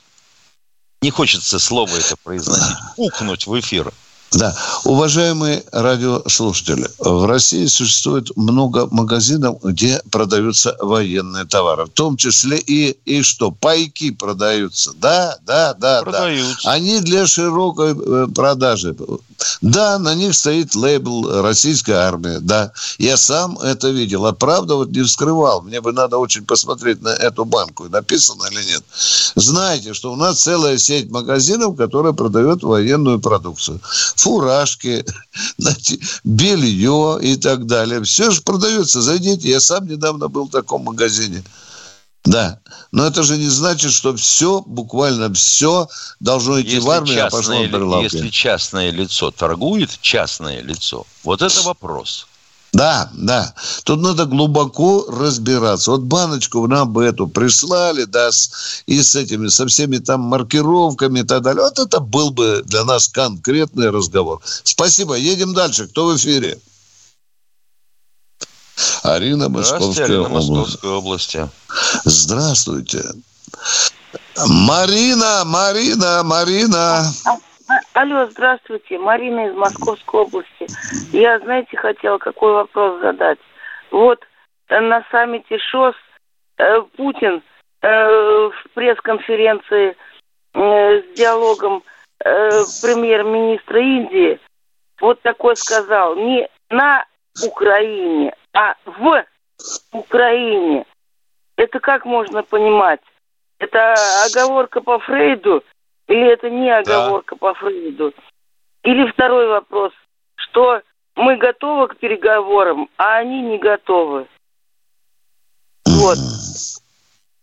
не 1.02 1.10
хочется 1.10 1.58
слово 1.58 1.96
это 1.96 2.16
произносить, 2.16 2.76
укнуть 2.96 3.46
в 3.46 3.58
эфир– 3.58 3.92
да, 4.32 4.54
уважаемые 4.84 5.62
радиослушатели, 5.70 6.88
в 6.98 7.26
России 7.26 7.66
существует 7.66 8.36
много 8.36 8.88
магазинов, 8.90 9.62
где 9.62 10.02
продаются 10.10 10.76
военные 10.80 11.44
товары, 11.44 11.86
в 11.86 11.90
том 11.90 12.16
числе 12.16 12.58
и, 12.58 12.98
и 13.04 13.22
что, 13.22 13.52
пайки 13.52 14.10
продаются, 14.10 14.92
да, 14.94 15.36
да, 15.46 15.74
да, 15.74 16.02
продаются. 16.02 16.64
да. 16.64 16.72
Они 16.72 17.00
для 17.00 17.26
широкой 17.26 17.94
э, 17.94 18.26
продажи. 18.34 18.96
Да, 19.60 19.98
на 19.98 20.14
них 20.14 20.34
стоит 20.34 20.74
лейбл 20.74 21.42
«Российская 21.42 21.96
армия», 21.96 22.40
да. 22.40 22.72
Я 22.98 23.16
сам 23.16 23.58
это 23.58 23.90
видел, 23.90 24.26
а 24.26 24.32
правда 24.32 24.74
вот 24.74 24.90
не 24.90 25.02
вскрывал. 25.02 25.62
Мне 25.62 25.80
бы 25.80 25.92
надо 25.92 26.18
очень 26.18 26.44
посмотреть 26.44 27.00
на 27.02 27.10
эту 27.10 27.44
банку, 27.44 27.84
написано 27.84 28.44
или 28.50 28.64
нет. 28.64 28.82
Знаете, 29.34 29.94
что 29.94 30.12
у 30.12 30.16
нас 30.16 30.40
целая 30.40 30.78
сеть 30.78 31.10
магазинов, 31.10 31.76
которая 31.76 32.12
продает 32.12 32.62
военную 32.62 33.20
продукцию 33.20 33.80
фуражки, 34.26 35.04
белье 36.24 37.18
и 37.22 37.36
так 37.36 37.66
далее. 37.66 38.02
Все 38.02 38.30
же 38.30 38.42
продается. 38.42 39.00
Зайдите. 39.00 39.48
Я 39.50 39.60
сам 39.60 39.86
недавно 39.86 40.28
был 40.28 40.48
в 40.48 40.50
таком 40.50 40.82
магазине. 40.82 41.44
Да, 42.24 42.58
но 42.90 43.06
это 43.06 43.22
же 43.22 43.36
не 43.36 43.46
значит, 43.46 43.92
что 43.92 44.16
все, 44.16 44.60
буквально 44.66 45.32
все 45.32 45.88
должно 46.18 46.60
идти 46.60 46.70
если 46.70 46.86
в 46.86 46.90
армию, 46.90 47.14
частное, 47.14 47.26
а 47.28 47.30
пошло 47.30 47.78
прилавки. 47.78 48.14
Если 48.16 48.28
частное 48.30 48.90
лицо 48.90 49.30
торгует, 49.30 49.96
частное 50.00 50.60
лицо, 50.60 51.06
вот 51.22 51.40
это 51.40 51.60
вопрос. 51.60 52.26
Да, 52.76 53.08
да. 53.14 53.54
Тут 53.84 54.00
надо 54.02 54.26
глубоко 54.26 55.06
разбираться. 55.08 55.92
Вот 55.92 56.02
баночку 56.02 56.66
нам 56.66 56.92
бы 56.92 57.04
эту 57.04 57.26
прислали, 57.26 58.04
да, 58.04 58.30
с, 58.30 58.82
и 58.84 59.02
с 59.02 59.16
этими, 59.16 59.48
со 59.48 59.66
всеми 59.66 59.96
там 59.96 60.20
маркировками 60.20 61.20
и 61.20 61.22
так 61.22 61.40
далее. 61.40 61.62
Вот 61.62 61.78
это 61.78 62.00
был 62.00 62.32
бы 62.32 62.62
для 62.66 62.84
нас 62.84 63.08
конкретный 63.08 63.88
разговор. 63.88 64.42
Спасибо. 64.62 65.14
Едем 65.14 65.54
дальше. 65.54 65.86
Кто 65.88 66.08
в 66.08 66.16
эфире? 66.16 66.58
Арина 69.02 69.48
Московская 69.48 70.04
Арина 70.04 70.28
Московской 70.28 70.90
области. 70.90 71.48
Здравствуйте. 72.04 73.02
Марина, 74.36 75.44
Марина, 75.46 76.22
Марина. 76.22 77.10
Алло, 77.96 78.26
здравствуйте. 78.26 78.98
Марина 78.98 79.46
из 79.46 79.54
Московской 79.54 80.20
области. 80.20 80.66
Я, 81.16 81.38
знаете, 81.38 81.78
хотела 81.78 82.18
какой 82.18 82.52
вопрос 82.52 83.00
задать. 83.00 83.38
Вот 83.90 84.22
э, 84.68 84.78
на 84.80 85.02
саммите 85.10 85.56
ШОС 85.56 85.94
э, 86.58 86.82
Путин 86.98 87.42
э, 87.80 87.88
в 87.88 88.52
пресс-конференции 88.74 89.96
э, 90.52 91.00
с 91.00 91.16
диалогом 91.16 91.82
э, 92.22 92.50
премьер-министра 92.82 93.80
Индии 93.80 94.40
вот 95.00 95.22
такой 95.22 95.56
сказал. 95.56 96.16
Не 96.16 96.50
на 96.68 97.06
Украине, 97.46 98.36
а 98.52 98.74
в 98.84 99.24
Украине. 99.92 100.84
Это 101.56 101.80
как 101.80 102.04
можно 102.04 102.42
понимать? 102.42 103.00
Это 103.58 103.94
оговорка 104.26 104.82
по 104.82 104.98
Фрейду 104.98 105.64
или 106.08 106.32
это 106.32 106.50
не 106.50 106.70
оговорка 106.70 107.34
да. 107.34 107.38
по 107.38 107.54
Фрейду? 107.54 108.12
Или 108.82 109.10
второй 109.10 109.48
вопрос, 109.48 109.92
что 110.36 110.82
мы 111.16 111.36
готовы 111.36 111.88
к 111.88 111.96
переговорам, 111.96 112.88
а 112.96 113.16
они 113.16 113.42
не 113.42 113.58
готовы. 113.58 114.26
Вот. 115.84 116.18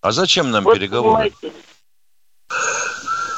А 0.01 0.11
зачем 0.11 0.51
нам 0.51 0.63
вот, 0.63 0.75
переговоры? 0.75 1.31
Понимаете? 1.41 1.51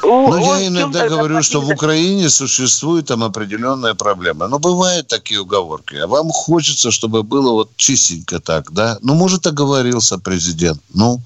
Ну, 0.06 0.58
я 0.58 0.66
иногда 0.68 1.08
говорю, 1.08 1.42
что 1.42 1.60
в 1.60 1.68
Украине 1.68 2.30
существует 2.30 3.06
там 3.06 3.24
определенная 3.24 3.94
проблема. 3.94 4.46
Но 4.48 4.58
бывают 4.58 5.08
такие 5.08 5.40
уговорки. 5.40 5.96
А 5.96 6.06
вам 6.06 6.30
хочется, 6.30 6.90
чтобы 6.90 7.22
было 7.22 7.52
вот 7.52 7.70
чистенько 7.76 8.38
так, 8.38 8.72
да? 8.72 8.98
Ну, 9.02 9.14
может, 9.14 9.46
оговорился 9.46 10.18
президент. 10.18 10.80
Ну, 10.94 11.20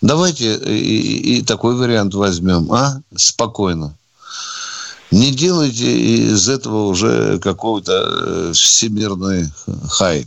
давайте 0.00 0.54
и, 0.56 1.38
и 1.38 1.42
такой 1.42 1.74
вариант 1.74 2.14
возьмем, 2.14 2.72
а? 2.72 3.00
Спокойно. 3.16 3.94
Не 5.10 5.32
делайте 5.32 5.90
из 6.30 6.48
этого 6.48 6.86
уже 6.86 7.40
какого-то 7.40 7.92
э, 7.92 8.52
всемирный 8.54 9.48
хай. 9.88 10.26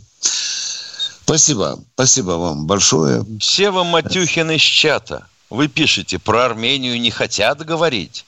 Спасибо. 1.24 1.78
Спасибо 1.94 2.32
вам 2.32 2.66
большое. 2.66 3.24
Сева 3.40 3.82
Матюхин 3.82 4.50
из 4.50 4.60
чата. 4.60 5.26
Вы 5.50 5.68
пишете, 5.68 6.18
про 6.18 6.46
Армению 6.46 7.00
не 7.00 7.10
хотят 7.10 7.64
говорить. 7.64 8.24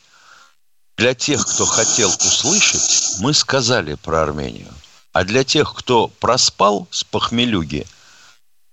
Для 0.97 1.15
тех, 1.15 1.47
кто 1.47 1.67
хотел 1.67 2.09
услышать, 2.09 3.17
мы 3.21 3.35
сказали 3.35 3.95
про 3.95 4.23
Армению. 4.23 4.73
А 5.13 5.25
для 5.25 5.45
тех, 5.45 5.75
кто 5.75 6.09
проспал 6.09 6.87
с 6.91 7.05
похмелюги, 7.05 7.87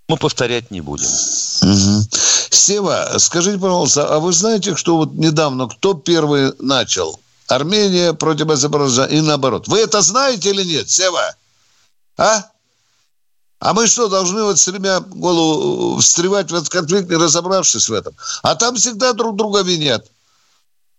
мы 0.07 0.17
повторять 0.17 0.71
не 0.71 0.81
будем. 0.81 1.07
Угу. 1.07 2.07
Сева, 2.49 3.15
скажите, 3.17 3.57
пожалуйста, 3.57 4.13
а 4.13 4.19
вы 4.19 4.31
знаете, 4.33 4.75
что 4.75 4.97
вот 4.97 5.13
недавно 5.13 5.67
кто 5.67 5.93
первый 5.93 6.53
начал? 6.59 7.19
Армения 7.47 8.13
против 8.13 8.49
Азербайджана 8.49 9.07
и 9.07 9.21
наоборот. 9.21 9.67
Вы 9.67 9.79
это 9.79 10.01
знаете 10.01 10.49
или 10.49 10.63
нет, 10.63 10.89
Сева? 10.89 11.35
А? 12.17 12.43
А 13.63 13.73
мы 13.73 13.87
что, 13.87 14.09
должны 14.09 14.43
вот 14.43 14.59
с 14.59 14.65
тремя 14.65 14.99
голову 14.99 15.97
встревать 15.99 16.51
в 16.51 16.53
этот 16.53 16.67
конфликт, 16.67 17.09
не 17.09 17.15
разобравшись 17.15 17.87
в 17.87 17.93
этом? 17.93 18.13
А 18.41 18.55
там 18.55 18.75
всегда 18.75 19.13
друг 19.13 19.37
друга 19.37 19.61
винят. 19.61 20.05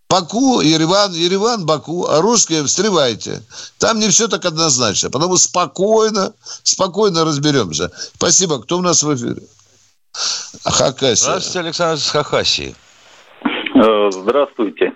Баку, 0.08 0.62
Ереван, 0.62 1.12
Ереван, 1.12 1.66
Баку, 1.66 2.06
а 2.06 2.22
русские 2.22 2.64
встревайте. 2.64 3.42
Там 3.78 3.98
не 3.98 4.08
все 4.08 4.28
так 4.28 4.46
однозначно. 4.46 5.10
Потому 5.10 5.36
спокойно, 5.36 6.32
спокойно 6.62 7.26
разберемся. 7.26 7.90
Спасибо. 8.14 8.62
Кто 8.62 8.78
у 8.78 8.80
нас 8.80 9.02
в 9.02 9.14
эфире? 9.14 9.42
Хакасия. 10.64 11.16
Здравствуйте, 11.16 11.58
Александр 11.58 12.00
с 12.00 12.08
Хакасии. 12.08 12.74
Э, 13.74 14.10
здравствуйте. 14.10 14.94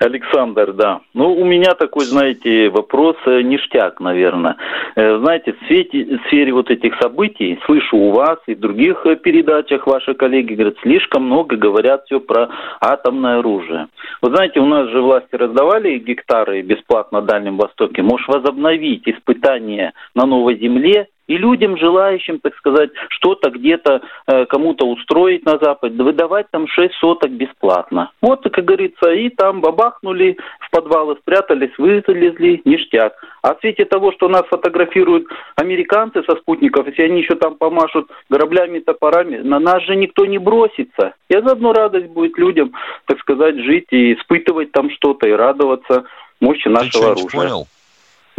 Александр, 0.00 0.72
да. 0.72 1.00
Ну, 1.12 1.34
у 1.34 1.44
меня 1.44 1.74
такой, 1.74 2.06
знаете, 2.06 2.70
вопрос 2.70 3.16
э, 3.26 3.42
ништяк, 3.42 4.00
наверное. 4.00 4.56
Э, 4.96 5.18
знаете, 5.18 5.52
в, 5.52 5.66
свете, 5.66 6.16
в 6.16 6.26
сфере 6.26 6.54
вот 6.54 6.70
этих 6.70 6.94
событий, 7.00 7.58
слышу 7.66 7.96
у 7.96 8.10
вас 8.12 8.38
и 8.46 8.54
в 8.54 8.60
других 8.60 9.04
э, 9.04 9.16
передачах 9.16 9.86
ваши 9.86 10.14
коллеги 10.14 10.54
говорят, 10.54 10.76
слишком 10.82 11.24
много 11.24 11.56
говорят 11.56 12.04
все 12.06 12.18
про 12.18 12.48
атомное 12.80 13.40
оружие. 13.40 13.88
Вы 14.22 14.34
знаете, 14.34 14.60
у 14.60 14.66
нас 14.66 14.88
же 14.88 15.02
власти 15.02 15.34
раздавали 15.34 15.98
гектары 15.98 16.62
бесплатно 16.62 17.20
на 17.20 17.26
Дальнем 17.26 17.58
Востоке. 17.58 18.02
Можешь 18.02 18.28
возобновить 18.28 19.06
испытания 19.06 19.92
на 20.14 20.24
Новой 20.24 20.58
Земле 20.58 21.08
и 21.30 21.38
людям, 21.38 21.76
желающим, 21.76 22.40
так 22.40 22.56
сказать, 22.56 22.90
что-то 23.08 23.50
где-то 23.50 24.02
э, 24.26 24.46
кому-то 24.46 24.84
устроить 24.84 25.46
на 25.46 25.58
Запад, 25.62 25.92
выдавать 25.92 26.50
там 26.50 26.66
6 26.66 26.92
соток 26.94 27.30
бесплатно. 27.30 28.10
Вот, 28.20 28.42
как 28.42 28.64
говорится, 28.64 29.12
и 29.12 29.28
там 29.28 29.60
бабахнули 29.60 30.36
в 30.58 30.70
подвалы, 30.72 31.16
спрятались, 31.22 31.70
вылезли, 31.78 32.60
ништяк. 32.64 33.12
А 33.42 33.54
в 33.54 33.60
свете 33.60 33.84
того, 33.84 34.10
что 34.10 34.28
нас 34.28 34.42
фотографируют 34.50 35.28
американцы 35.54 36.24
со 36.24 36.34
спутников, 36.34 36.88
если 36.88 37.02
они 37.02 37.20
еще 37.20 37.36
там 37.36 37.54
помашут 37.54 38.10
граблями, 38.28 38.80
топорами, 38.80 39.36
на 39.36 39.60
нас 39.60 39.84
же 39.84 39.94
никто 39.94 40.26
не 40.26 40.38
бросится. 40.38 41.14
И 41.28 41.34
заодно 41.34 41.72
радость 41.72 42.08
будет 42.08 42.36
людям, 42.38 42.72
так 43.06 43.20
сказать, 43.20 43.54
жить 43.54 43.86
и 43.92 44.14
испытывать 44.14 44.72
там 44.72 44.90
что-то, 44.90 45.28
и 45.28 45.32
радоваться 45.32 46.06
мощи 46.40 46.66
нашего 46.66 47.12
оружия. 47.12 47.40
Понял? 47.40 47.66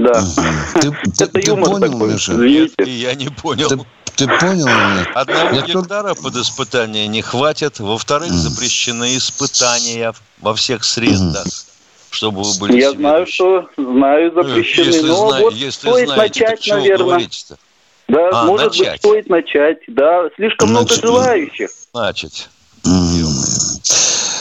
Да. 0.01 0.23
Ты, 0.73 0.91
ты, 0.91 1.23
Это 1.23 1.27
ты 1.27 1.55
понял, 1.55 1.79
такой, 1.79 2.13
Миша? 2.13 2.33
Нет, 2.33 2.71
я 2.87 3.13
не 3.13 3.29
понял. 3.29 3.69
Ты, 3.69 3.77
ты 4.15 4.27
понял 4.27 4.65
меня? 4.65 5.07
Одного 5.13 5.55
я 5.55 5.61
гектара 5.61 6.15
под 6.15 6.35
испытание 6.35 7.07
не 7.07 7.21
хватит. 7.21 7.79
Во-вторых, 7.79 8.31
запрещены 8.31 9.15
испытания 9.15 10.13
во 10.39 10.55
всех 10.55 10.83
средах. 10.83 11.45
Чтобы 12.09 12.43
вы 12.43 12.59
были 12.59 12.81
Я 12.81 12.91
знаю, 12.91 13.25
что 13.25 13.69
знаю, 13.77 14.33
запрещены. 14.33 14.87
Если 14.87 15.07
но 15.07 15.29
зна... 15.29 15.39
вот 15.39 15.53
если 15.53 15.87
стоит 15.87 16.09
знаете, 16.09 16.43
начать, 16.43 16.67
наверное. 16.67 17.29
Да, 18.09 18.29
а, 18.33 18.45
может 18.45 18.67
начать. 18.67 18.91
быть, 18.91 18.99
стоит 18.99 19.29
начать. 19.29 19.77
Да, 19.87 20.29
слишком 20.35 20.69
Значит, 20.69 21.03
много 21.03 21.07
желающих. 21.07 21.69
Значит. 21.93 22.49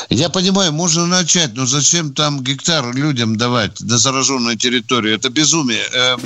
Я 0.09 0.29
понимаю, 0.29 0.73
можно 0.73 1.07
начать, 1.07 1.55
но 1.55 1.67
зачем 1.67 2.15
там 2.15 2.43
гектар 2.43 2.95
людям 2.95 3.37
давать 3.37 3.81
на 3.81 3.99
зараженной 3.99 4.57
территории? 4.57 5.15
Это 5.15 5.29
безумие. 5.31 5.85
Эм. 5.93 6.21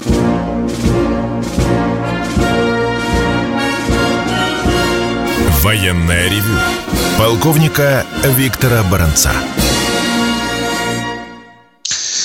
Военная 5.63 6.29
ревю. 6.29 6.59
Полковника 7.19 8.05
Виктора 8.37 8.83
Баранца. 8.83 9.33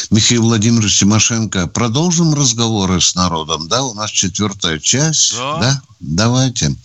Михаил 0.09 0.41
Владимирович 0.43 0.97
Тимошенко. 0.99 1.67
Продолжим 1.67 2.33
разговоры 2.33 2.99
с 2.99 3.13
народом, 3.13 3.67
да? 3.67 3.83
У 3.83 3.93
нас 3.93 4.09
четвертая 4.09 4.79
часть, 4.79 5.35
да? 5.35 5.59
да? 5.59 5.81
Давайте. 5.99 6.75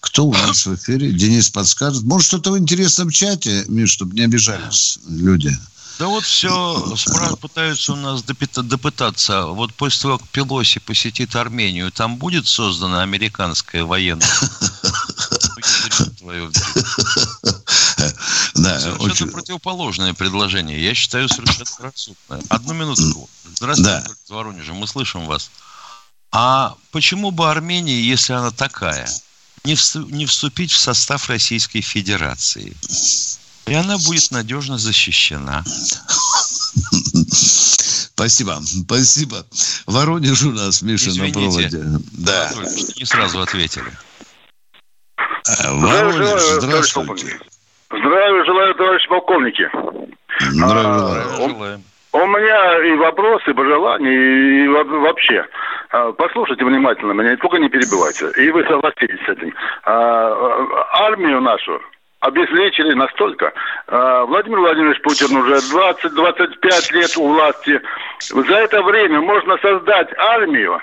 Кто 0.00 0.26
у 0.26 0.32
нас 0.32 0.64
в 0.64 0.74
эфире? 0.76 1.12
Денис 1.12 1.50
подскажет. 1.50 2.02
Может, 2.04 2.28
что-то 2.28 2.52
в 2.52 2.58
интересном 2.58 3.10
чате, 3.10 3.64
Миш, 3.68 3.90
чтобы 3.90 4.14
не 4.14 4.22
обижались 4.22 4.98
люди? 5.06 5.54
Да 5.98 6.06
вот 6.06 6.24
все 6.24 6.50
спра- 6.96 7.36
пытаются 7.36 7.92
у 7.92 7.96
нас 7.96 8.22
допытаться. 8.22 9.44
Вот 9.44 9.74
после 9.74 10.00
того, 10.00 10.18
как 10.18 10.28
Пелоси 10.28 10.80
посетит 10.80 11.36
Армению, 11.36 11.92
там 11.92 12.16
будет 12.16 12.46
создана 12.46 13.02
американская 13.02 13.84
военная 13.84 14.26
Да, 18.62 18.78
совершенно 18.78 19.12
очень... 19.12 19.30
противоположное 19.30 20.14
предложение. 20.14 20.82
Я 20.82 20.94
считаю 20.94 21.28
совершенно 21.28 21.70
рассудное. 21.78 22.42
Одну 22.48 22.74
минутку. 22.74 23.28
Здравствуйте, 23.54 23.90
да. 23.90 24.12
из 24.24 24.30
Воронежа. 24.30 24.72
Мы 24.74 24.86
слышим 24.86 25.26
вас. 25.26 25.50
А 26.32 26.76
почему 26.92 27.30
бы 27.30 27.50
Армении, 27.50 28.02
если 28.02 28.34
она 28.34 28.50
такая, 28.50 29.08
не, 29.64 29.76
не 30.12 30.26
вступить 30.26 30.72
в 30.72 30.78
состав 30.78 31.28
Российской 31.28 31.80
Федерации? 31.80 32.76
И 33.66 33.74
она 33.74 33.98
будет 33.98 34.30
надежно 34.30 34.78
защищена. 34.78 35.64
Спасибо, 38.14 38.62
спасибо. 38.62 39.46
Воронеж 39.86 40.42
у 40.42 40.52
нас, 40.52 40.82
Миша, 40.82 41.10
Извините, 41.10 41.38
на 41.38 41.46
проводе. 41.46 41.84
Да. 42.12 42.52
Только 42.52 42.70
не 42.96 43.04
сразу 43.04 43.40
ответили. 43.40 43.96
Воронеж, 45.46 46.42
здравствуйте. 46.58 47.40
Здравия 47.90 48.44
желаю, 48.44 48.74
товарищ 48.74 49.08
полковники. 49.08 49.68
Здравия 50.38 50.98
желаю. 51.38 51.80
У 52.12 52.26
меня 52.26 52.78
и 52.86 52.96
вопросы, 52.96 53.50
и 53.50 53.54
пожелания, 53.54 54.64
и 54.64 54.68
вообще. 54.68 55.46
А, 55.90 56.10
послушайте 56.12 56.64
внимательно 56.64 57.12
меня, 57.12 57.36
только 57.36 57.58
не 57.58 57.68
перебивайте. 57.68 58.30
И 58.36 58.50
вы 58.50 58.64
согласитесь 58.64 59.20
с 59.24 59.28
этим. 59.28 59.54
А, 59.84 61.06
армию 61.06 61.40
нашу 61.40 61.80
обезличили 62.20 62.92
настолько. 62.92 63.50
Владимир 63.86 64.58
Владимирович 64.58 65.00
Путин 65.00 65.34
уже 65.38 65.54
20-25 65.54 66.92
лет 66.92 67.16
у 67.16 67.28
власти. 67.28 67.80
За 68.20 68.56
это 68.56 68.82
время 68.82 69.22
можно 69.22 69.56
создать 69.56 70.08
армию, 70.18 70.82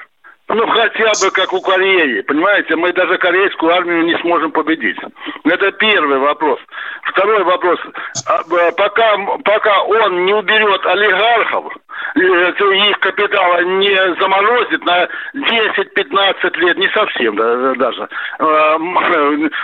ну, 0.49 0.65
хотя 0.67 1.11
бы 1.21 1.31
как 1.31 1.51
у 1.51 1.61
Кореи, 1.61 2.21
понимаете? 2.21 2.75
Мы 2.75 2.93
даже 2.93 3.17
корейскую 3.17 3.73
армию 3.73 4.05
не 4.05 4.17
сможем 4.19 4.51
победить. 4.51 4.97
Это 5.43 5.71
первый 5.73 6.19
вопрос. 6.19 6.59
Второй 7.03 7.43
вопрос. 7.43 7.79
А, 8.27 8.43
пока, 8.71 9.17
пока 9.43 9.83
он 9.83 10.25
не 10.25 10.33
уберет 10.33 10.85
олигархов, 10.85 11.73
их 12.17 12.99
капитала 12.99 13.61
не 13.61 13.95
заморозит 14.19 14.83
на 14.85 15.07
10-15 15.35 16.57
лет, 16.59 16.77
не 16.77 16.89
совсем 16.89 17.35
да, 17.35 17.73
даже. 17.75 18.07
А, 18.39 18.77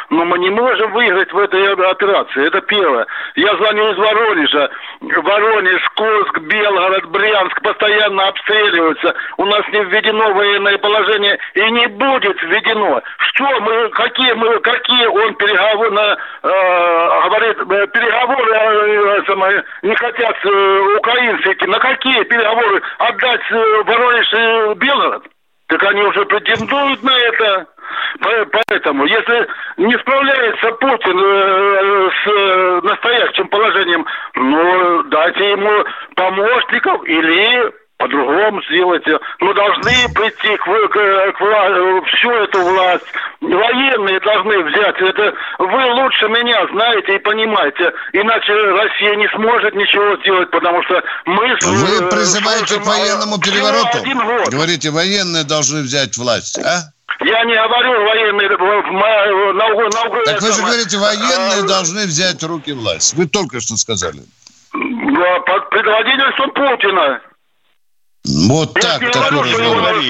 но 0.10 0.26
мы 0.26 0.40
не 0.40 0.50
можем 0.50 0.92
выиграть 0.92 1.32
в 1.32 1.38
этой 1.38 1.74
операции. 1.74 2.48
Это 2.48 2.62
первое. 2.62 3.06
Я 3.36 3.56
звоню 3.56 3.92
из 3.92 3.98
Воронежа. 3.98 4.70
Воронеж, 5.02 5.82
Курск, 5.96 6.40
Белгород, 6.40 7.06
Брянск 7.08 7.62
постоянно 7.62 8.28
обстреливаются. 8.28 9.16
У 9.38 9.46
нас 9.46 9.62
не 9.72 9.84
введено 9.86 10.34
военное 10.34 10.78
положение 10.78 11.38
и 11.56 11.72
не 11.72 11.88
будет 11.88 12.42
введено. 12.44 13.02
Что 13.18 13.60
мы, 13.62 13.90
какие 13.90 14.34
мы, 14.34 14.60
какие 14.60 15.06
он 15.08 15.34
переговоры, 15.36 16.18
э, 16.44 17.22
говорит, 17.26 17.58
э, 17.58 17.88
переговоры 17.88 18.54
э, 18.54 19.64
не 19.82 19.96
хотят 19.96 20.36
э, 20.46 20.80
украинцы 20.98 21.54
идти. 21.54 21.66
На 21.68 21.80
какие 21.80 22.24
переговоры 22.24 22.43
отдать 23.00 23.42
э, 23.52 23.84
Воронеж 23.84 24.34
и 24.34 24.74
Белгород? 24.80 25.24
Так 25.68 25.84
они 25.84 26.02
уже 26.04 26.26
претендуют 26.26 27.02
на 27.04 27.18
это. 27.18 27.68
Поэтому, 28.68 29.06
если 29.06 29.48
не 29.78 29.98
справляется 29.98 30.72
Путин 30.74 31.20
э, 31.20 32.10
с 32.12 32.28
э, 32.28 32.80
настоящим 32.84 33.48
положением, 33.48 34.06
ну, 34.36 35.04
дайте 35.04 35.52
ему 35.52 35.86
помощников 36.16 37.04
или 37.06 37.74
по-другому 37.98 38.62
сделать. 38.64 39.04
Мы 39.40 39.54
должны 39.54 39.92
прийти 40.14 40.58
к, 40.58 40.64
к, 40.64 41.32
к 41.38 42.08
всю 42.18 42.32
эту 42.32 42.62
власть. 42.62 43.06
Военные 43.42 44.20
должны 44.20 44.64
взять. 44.64 44.96
Это 45.00 45.34
вы 45.60 45.94
лучше 46.02 46.28
меня 46.30 46.68
знаете 46.72 47.16
и 47.16 47.20
понимаете. 47.20 47.92
Иначе 48.14 48.54
Россия 48.54 49.16
не 49.16 49.28
сможет 49.30 49.76
ничего 49.76 50.18
сделать, 50.18 50.50
потому 50.52 50.84
что 50.84 51.02
мы... 51.26 51.56
Вы 51.62 52.10
призываете 52.10 52.80
к 52.80 52.86
военному 52.86 53.40
перевороту? 53.40 54.00
Говорите, 54.52 54.90
военные 54.90 55.44
должны 55.44 55.82
взять 55.82 56.18
власть, 56.18 56.60
а? 56.60 56.92
Я 57.20 57.46
не 57.46 57.56
говорю 57.56 58.04
военные 58.06 58.50
на, 58.50 59.54
на, 59.54 59.70
на, 59.90 60.26
Так 60.26 60.42
вы 60.42 60.52
же 60.52 60.62
говорите, 60.62 60.98
военные 60.98 61.64
а, 61.64 61.68
должны 61.68 62.06
взять 62.06 62.42
в 62.42 62.48
руки 62.48 62.74
власть. 62.74 63.14
Вы 63.14 63.28
только 63.28 63.62
что 63.62 63.78
сказали. 63.78 64.20
Под 64.72 65.70
предводительством 65.70 66.52
Путина. 66.52 67.22
Вот 68.26 68.74
так, 68.74 69.12
такой 69.12 69.52
разговор. 69.52 70.02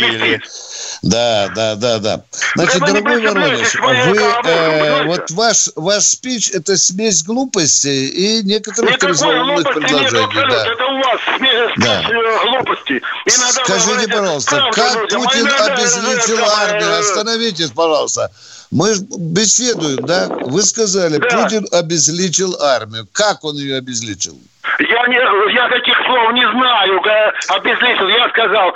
Да, 1.01 1.49
да, 1.55 1.75
да, 1.75 1.99
да. 1.99 2.21
Значит, 2.55 2.79
да 2.79 2.87
дорогой 2.87 3.21
Воронеж, 3.21 3.75
вы, 3.75 4.17
э, 4.49 5.03
вот 5.05 5.31
ваш, 5.31 5.69
ваш 5.75 6.03
спич– 6.03 6.51
это 6.53 6.77
смесь 6.77 7.23
глупости 7.23 7.87
и 7.87 8.43
некоторых 8.43 8.99
трезвоумных 8.99 9.63
предложений. 9.63 10.33
Нет, 10.33 10.49
да. 10.49 10.65
Это 10.65 10.85
у 10.85 10.97
вас 10.97 11.21
смесь, 11.37 11.73
да. 11.77 12.03
Э, 12.03 12.51
глупости. 12.51 13.01
Иногда 13.25 13.65
Скажите, 13.65 14.07
пожалуйста, 14.07 14.69
как 14.71 15.09
Путин 15.09 15.47
обезличил 15.47 16.45
армию? 16.45 16.99
Остановитесь, 16.99 17.71
пожалуйста. 17.71 18.31
Мы 18.71 18.95
беседуем, 19.17 20.05
да? 20.05 20.27
Вы 20.29 20.63
сказали, 20.63 21.17
да. 21.17 21.43
Путин 21.43 21.67
обезличил 21.71 22.55
армию. 22.61 23.07
Как 23.11 23.43
он 23.43 23.57
ее 23.57 23.77
обезличил? 23.77 24.39
Я, 24.79 25.07
не, 25.07 25.53
я 25.53 25.69
таких 25.69 25.92
слов 26.13 26.33
не 26.33 26.45
знаю, 26.51 27.01
обезличил. 27.49 28.07
Я 28.07 28.29
сказал, 28.29 28.73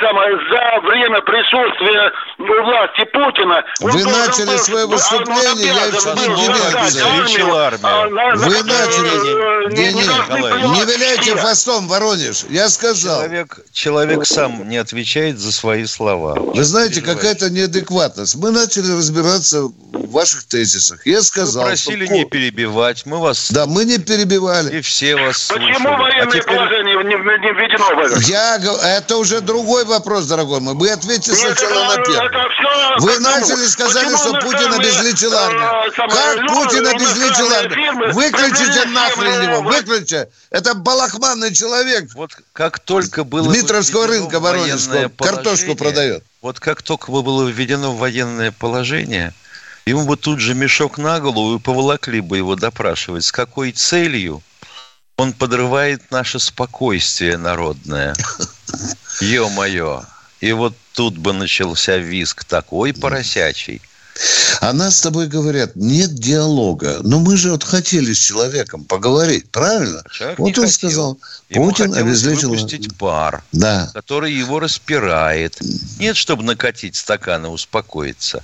самое, 0.00 0.38
за 0.50 0.88
время 0.88 1.20
присутствия 1.20 2.12
власти 2.38 3.04
Путина... 3.12 3.64
Вы 3.80 4.04
начали 4.04 4.56
свое 4.56 4.86
выступление, 4.86 5.74
я 5.74 5.84
еще 5.86 6.14
не 6.14 6.46
демерзаю. 6.46 7.80
А, 7.82 8.36
Вы 8.36 8.62
начали... 8.62 9.70
Не, 9.74 9.92
не, 9.92 10.78
не 10.78 10.84
виляйте 10.84 11.36
фастом, 11.36 11.86
Воронеж. 11.88 12.44
Я 12.48 12.68
сказал. 12.68 13.20
Человек, 13.22 13.58
человек 13.72 14.26
сам 14.26 14.68
не 14.68 14.78
отвечает 14.78 15.38
за 15.38 15.52
свои 15.52 15.84
слова. 15.84 16.34
Вы 16.38 16.64
знаете, 16.64 17.02
какая-то 17.02 17.50
неадекватность. 17.50 18.36
Мы 18.36 18.50
начали 18.50 18.90
разбираться 18.92 19.62
в 19.62 20.10
ваших 20.10 20.44
тезисах. 20.44 21.06
Я 21.06 21.22
сказал... 21.22 21.64
Вы 21.64 21.70
просили 21.70 22.06
что... 22.06 22.14
не 22.14 22.24
перебивать, 22.24 23.06
мы 23.06 23.18
вас... 23.18 23.50
Да, 23.50 23.66
мы 23.66 23.84
не 23.84 23.98
перебивали. 23.98 24.78
И 24.78 24.80
все 24.80 25.16
вас 25.16 25.48
Почему 25.48 25.74
слушали. 25.74 26.00
военное 26.00 26.26
а 26.26 26.30
теперь... 26.30 26.69
положение 26.70 26.96
не, 27.04 27.14
не 27.14 27.52
введено 27.52 27.94
в 27.94 27.98
это? 27.98 28.20
Я... 28.20 28.56
Это 28.96 29.16
уже 29.16 29.40
другой 29.40 29.84
вопрос, 29.84 30.26
дорогой 30.26 30.60
мой. 30.60 30.74
Вы 30.74 30.90
ответьте 30.90 31.32
сначала 31.34 31.96
на 31.96 32.02
первый. 32.02 32.30
Вы 32.98 33.18
начали, 33.20 33.66
сказали, 33.66 34.14
что 34.16 34.32
Путин 34.40 34.72
обезличил 34.72 35.34
армию. 35.34 35.92
Как 35.96 36.46
Путин 36.46 36.86
обезличил 36.86 37.52
армию? 37.52 38.14
Выключите 38.14 38.86
нахрен 38.86 39.42
его, 39.42 39.62
выключите. 39.62 40.28
Это 40.50 40.74
балахманный 40.74 41.52
человек. 41.52 42.10
Вот 42.14 42.30
как 42.52 42.78
только 42.78 43.24
было 43.24 43.52
Дмитровского 43.52 44.06
рынка 44.06 44.40
Воронежского 44.40 45.08
картошку 45.08 45.74
продает. 45.74 46.24
Вот 46.42 46.58
как 46.58 46.82
только 46.82 47.10
было 47.10 47.48
введено 47.48 47.94
военное 47.94 48.50
положение, 48.50 49.34
ему 49.84 50.06
бы 50.06 50.16
тут 50.16 50.40
же 50.40 50.54
мешок 50.54 50.96
на 50.96 51.20
голову 51.20 51.56
и 51.56 51.58
поволокли 51.58 52.20
бы 52.20 52.38
его 52.38 52.56
допрашивать. 52.56 53.24
С 53.24 53.32
какой 53.32 53.72
целью? 53.72 54.42
Он 55.20 55.34
подрывает 55.34 56.10
наше 56.10 56.38
спокойствие 56.38 57.36
народное. 57.36 58.14
Ё-моё. 59.20 60.02
И 60.40 60.50
вот 60.52 60.74
тут 60.94 61.18
бы 61.18 61.34
начался 61.34 61.98
виск 61.98 62.44
такой 62.44 62.94
поросячий. 62.94 63.82
А 64.62 64.72
нас 64.72 64.96
с 64.96 65.02
тобой 65.02 65.26
говорят, 65.26 65.76
нет 65.76 66.14
диалога. 66.14 67.00
Но 67.02 67.20
мы 67.20 67.36
же 67.36 67.50
вот 67.50 67.64
хотели 67.64 68.14
с 68.14 68.18
человеком 68.18 68.84
поговорить, 68.86 69.50
правильно? 69.50 70.02
Человек 70.10 70.38
вот 70.38 70.46
он 70.46 70.54
хотел. 70.54 70.70
сказал, 70.70 71.18
Путин 71.52 71.94
обезличил... 71.94 72.48
выпустить 72.48 72.96
пар, 72.96 73.44
да. 73.52 73.90
который 73.92 74.32
его 74.32 74.58
распирает. 74.58 75.58
Нет, 75.98 76.16
чтобы 76.16 76.44
накатить 76.44 76.96
стакан 76.96 77.44
и 77.44 77.48
успокоиться. 77.48 78.42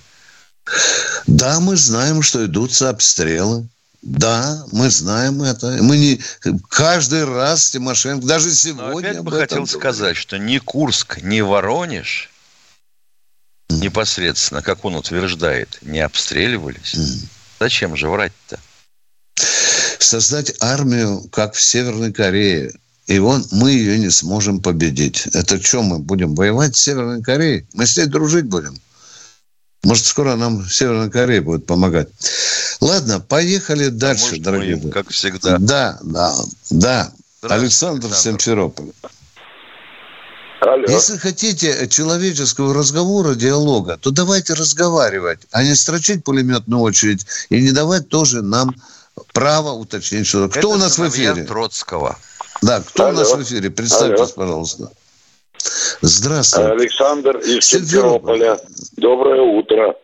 Да, 1.27 1.59
мы 1.59 1.77
знаем, 1.77 2.21
что 2.21 2.45
идутся 2.45 2.91
обстрелы. 2.91 3.67
Да, 4.07 4.65
мы 4.71 4.89
знаем 4.89 5.43
это. 5.43 5.79
Мы 5.83 5.99
не 5.99 6.21
каждый 6.69 7.25
раз 7.25 7.71
Тимошенко, 7.71 8.25
даже 8.25 8.55
сегодня. 8.55 8.85
Но 8.85 8.99
опять 8.99 9.19
бы 9.19 9.33
хотел 9.33 9.57
говорит. 9.59 9.69
сказать, 9.69 10.17
что 10.17 10.39
ни 10.39 10.59
Курск, 10.59 11.19
ни 11.23 11.41
Воронеж 11.41 12.31
mm. 13.69 13.81
непосредственно, 13.81 14.63
как 14.63 14.85
он 14.85 14.95
утверждает, 14.95 15.79
не 15.83 15.99
обстреливались. 15.99 16.95
Mm. 16.95 17.27
Зачем 17.59 17.97
же 17.97 18.09
врать-то? 18.09 18.61
Создать 19.99 20.55
армию, 20.61 21.29
как 21.33 21.55
в 21.55 21.61
Северной 21.61 22.13
Корее, 22.13 22.73
и 23.09 23.19
вон 23.19 23.45
мы 23.51 23.73
ее 23.73 23.99
не 23.99 24.11
сможем 24.11 24.63
победить. 24.63 25.27
Это 25.33 25.61
что 25.61 25.83
мы 25.83 25.99
будем 25.99 26.37
воевать 26.37 26.77
с 26.77 26.83
Северной 26.83 27.23
Кореей? 27.23 27.67
Мы 27.73 27.87
с 27.87 27.97
ней 27.97 28.07
дружить 28.07 28.45
будем. 28.45 28.79
Может, 29.83 30.07
скоро 30.07 30.37
нам 30.37 30.65
Северная 30.69 31.11
Корея 31.11 31.43
будет 31.43 31.67
помогать. 31.67 32.09
Ладно, 32.81 33.21
поехали 33.21 33.89
дальше, 33.89 34.25
может, 34.27 34.43
дорогие 34.43 34.77
мы, 34.77 34.91
как 34.91 35.11
всегда. 35.11 35.57
Да, 35.59 35.99
да, 36.03 36.35
да. 36.71 37.13
Александр, 37.43 38.07
Александр. 38.07 38.15
Симферополь. 38.15 38.93
Алло. 40.61 40.85
Если 40.89 41.19
хотите 41.19 41.87
человеческого 41.89 42.75
разговора, 42.75 43.35
диалога, 43.35 43.99
то 43.99 44.11
давайте 44.11 44.55
разговаривать, 44.55 45.41
а 45.53 45.63
не 45.63 45.75
строчить 45.75 46.25
пулеметную 46.25 46.81
очередь 46.81 47.27
и 47.51 47.61
не 47.61 47.73
давать 47.73 48.09
тоже 48.09 48.43
нам 48.43 48.75
право 49.33 49.73
уточнить, 49.73 50.27
что 50.27 50.49
кто 50.49 50.59
Это 50.59 50.69
у 50.69 50.77
нас 50.77 50.99
в 50.99 51.09
эфире. 51.09 51.45
Троцкого. 51.45 52.19
Да, 52.63 52.81
кто 52.81 53.07
Алло. 53.07 53.13
у 53.15 53.19
нас 53.21 53.35
в 53.35 53.43
эфире? 53.43 53.71
Представьтесь, 53.71 54.19
Алло. 54.19 54.33
пожалуйста. 54.35 54.91
Здравствуйте. 56.01 56.71
Александр 56.71 57.37
из 57.39 57.65
Симферополя. 57.65 58.59
Доброе 58.97 59.43
утро. 59.43 59.95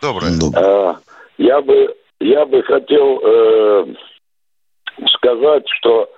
Доброе. 0.00 0.38
А, 0.54 0.98
я 1.38 1.60
бы 1.60 1.94
я 2.20 2.46
бы 2.46 2.62
хотел 2.62 3.20
э, 3.22 3.86
сказать, 5.14 5.64
что 5.78 6.10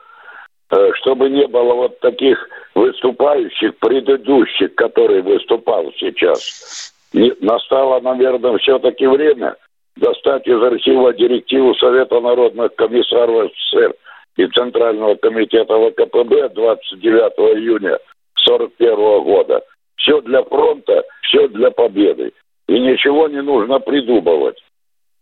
э, 0.71 0.93
чтобы 0.95 1.31
не 1.31 1.47
было 1.47 1.75
вот 1.75 2.01
таких 2.01 2.39
выступающих 2.75 3.77
предыдущих, 3.79 4.75
который 4.75 5.23
выступал 5.23 5.91
сейчас, 5.99 6.93
не, 7.13 7.33
настало, 7.41 8.01
наверное, 8.01 8.59
все-таки 8.59 9.07
время, 9.07 9.57
достать 9.97 10.47
из 10.47 10.63
архива 10.63 11.13
директиву 11.15 11.75
Совета 11.77 12.21
народных 12.21 12.75
комиссаров 12.77 13.51
СССР 13.53 13.95
и 14.37 14.47
Центрального 14.49 15.15
комитета 15.15 15.75
ВКПБ 15.79 16.51
29 16.51 17.59
июня 17.59 17.99
1941 18.47 19.23
года. 19.25 19.63
Все 19.97 20.21
для 20.21 20.43
фронта, 20.45 21.03
все 21.23 21.49
для 21.49 21.71
победы. 21.71 22.33
И 22.69 22.79
ничего 22.79 23.29
не 23.29 23.41
нужно 23.41 23.79
придумывать, 23.79 24.59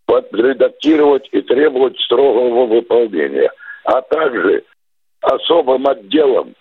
подредактировать 0.06 1.28
и 1.32 1.40
требовать 1.42 1.98
строгого 2.00 2.66
выполнения. 2.66 3.50
А 3.84 4.00
также 4.02 4.64
особым 5.20 5.86
отделам 5.86 6.54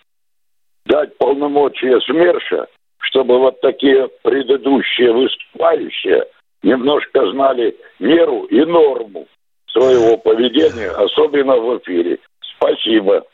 дать 0.86 1.16
полномочия 1.18 2.00
СМЕРШа, 2.00 2.66
чтобы 2.98 3.38
вот 3.38 3.60
такие 3.60 4.08
предыдущие 4.22 5.12
выступающие 5.12 6.24
немножко 6.62 7.30
знали 7.30 7.76
меру 7.98 8.44
и 8.44 8.64
норму 8.64 9.26
своего 9.70 10.16
поведения, 10.16 10.90
особенно 10.90 11.56
в 11.56 11.78
эфире. 11.78 12.18
Спасибо. 12.56 13.24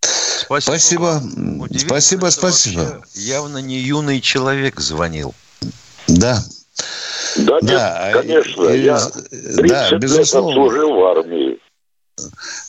Спасибо. 0.00 1.20
Спасибо, 1.76 2.26
спасибо. 2.26 3.02
Явно 3.14 3.58
не 3.58 3.76
юный 3.76 4.20
человек 4.20 4.80
звонил. 4.80 5.34
Да. 6.08 6.38
Да, 7.38 7.58
да 7.60 8.12
нет, 8.12 8.22
конечно. 8.22 8.68
И, 8.68 8.82
я 8.82 8.98
30 8.98 9.66
да, 9.68 9.96
безусловно. 9.98 10.48
лет 10.48 10.58
отслужил 10.58 10.94
в 10.94 11.04
армии. 11.04 11.58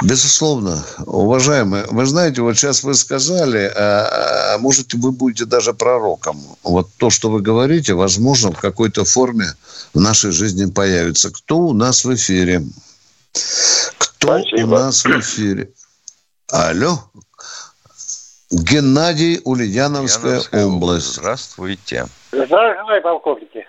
Безусловно, 0.04 0.84
уважаемые, 1.06 1.86
вы 1.90 2.06
знаете, 2.06 2.42
вот 2.42 2.58
сейчас 2.58 2.84
вы 2.84 2.94
сказали, 2.94 3.72
а, 3.74 4.56
а 4.56 4.58
может 4.58 4.94
вы 4.94 5.12
будете 5.12 5.46
даже 5.46 5.74
пророком. 5.74 6.38
Вот 6.64 6.90
то, 6.98 7.10
что 7.10 7.30
вы 7.30 7.42
говорите, 7.42 7.94
возможно, 7.94 8.52
в 8.52 8.60
какой-то 8.60 9.06
форме 9.06 9.46
в 9.94 10.02
нашей 10.02 10.32
жизни 10.32 10.70
появится. 10.70 11.32
Кто 11.32 11.60
у 11.60 11.74
нас 11.74 12.04
в 12.04 12.14
эфире? 12.14 12.64
Кто 13.98 14.40
Спасибо. 14.40 14.66
у 14.66 14.68
нас 14.68 15.06
в 15.06 15.20
эфире? 15.20 15.72
Алло. 16.52 17.00
Геннадий, 18.52 19.42
Ульяновская, 19.44 20.32
Ульяновская 20.32 20.66
область. 20.66 21.16
Здравствуйте. 21.16 22.08
Здравствуйте, 22.32 23.02
полковники. 23.02 23.66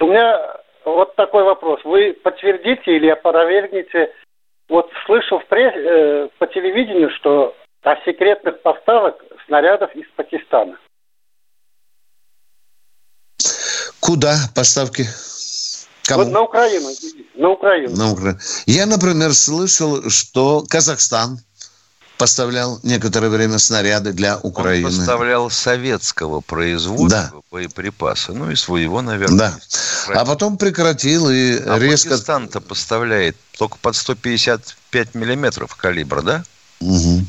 У 0.00 0.06
меня 0.06 0.56
вот 0.84 1.14
такой 1.16 1.44
вопрос. 1.44 1.80
Вы 1.84 2.14
подтвердите 2.14 2.96
или 2.96 3.08
опровергните, 3.08 4.10
вот 4.68 4.90
слышал 5.06 5.40
в 5.40 5.46
пресс, 5.46 5.74
э, 5.74 6.28
по 6.38 6.46
телевидению, 6.46 7.10
что 7.10 7.54
о 7.82 7.96
секретных 8.04 8.62
поставок 8.62 9.22
снарядов 9.46 9.94
из 9.94 10.06
Пакистана. 10.16 10.78
Куда 14.00 14.34
поставки? 14.54 15.04
Кому? 16.04 16.24
Вот 16.24 16.32
на 16.32 16.42
Украину. 16.42 16.88
На 17.34 17.50
Украину. 17.50 17.96
На 17.96 18.12
Украину. 18.12 18.38
Я, 18.66 18.86
например, 18.86 19.32
слышал, 19.34 20.08
что 20.08 20.64
Казахстан 20.68 21.38
поставлял 22.20 22.78
некоторое 22.82 23.30
время 23.30 23.58
снаряды 23.58 24.12
для 24.12 24.36
Украины. 24.36 24.88
Он 24.88 24.94
поставлял 24.94 25.48
советского 25.48 26.40
производства 26.40 27.08
да. 27.08 27.32
боеприпасы, 27.50 28.34
ну 28.34 28.50
и 28.50 28.56
своего, 28.56 29.00
наверное. 29.00 29.54
Да. 30.06 30.20
А 30.20 30.26
потом 30.26 30.58
прекратил 30.58 31.30
и 31.30 31.56
а 31.56 31.78
резко... 31.78 32.10
Пакистан-то 32.10 32.60
поставляет 32.60 33.36
только 33.56 33.78
под 33.78 33.96
155 33.96 35.14
миллиметров 35.14 35.74
калибра, 35.76 36.20
да? 36.20 36.44
Угу. 36.80 37.24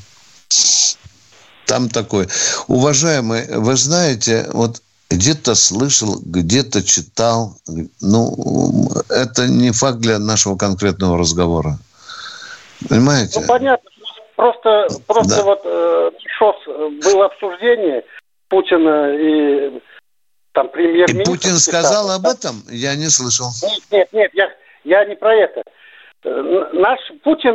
Там 1.67 1.87
такой. 1.87 2.27
Уважаемый, 2.67 3.47
вы 3.47 3.77
знаете, 3.77 4.49
вот 4.51 4.81
где-то 5.09 5.55
слышал, 5.55 6.19
где-то 6.19 6.83
читал. 6.83 7.57
Ну, 8.01 8.91
это 9.07 9.47
не 9.47 9.71
факт 9.71 9.99
для 9.99 10.19
нашего 10.19 10.57
конкретного 10.57 11.17
разговора. 11.17 11.79
Понимаете? 12.89 13.39
Ну, 13.39 13.47
понятно, 13.47 13.90
Просто, 14.41 14.87
просто 15.05 15.35
да. 15.35 15.43
вот 15.43 15.61
э, 15.65 16.11
ШОС 16.39 16.55
э, 16.65 16.89
было 17.03 17.25
обсуждение 17.27 18.03
Путина 18.49 19.13
и 19.13 19.79
там 20.51 20.67
премьер-министр. 20.69 21.31
И 21.31 21.35
Путин 21.35 21.57
сказал 21.57 22.09
об 22.09 22.25
этом? 22.25 22.55
Я 22.67 22.95
не 22.95 23.09
слышал. 23.09 23.49
Нет, 23.61 23.83
нет, 23.91 24.13
нет, 24.13 24.31
я, 24.33 24.49
я 24.83 25.05
не 25.05 25.15
про 25.15 25.35
это. 25.35 25.61
Э, 26.23 26.69
наш 26.73 26.99
Путин 27.23 27.53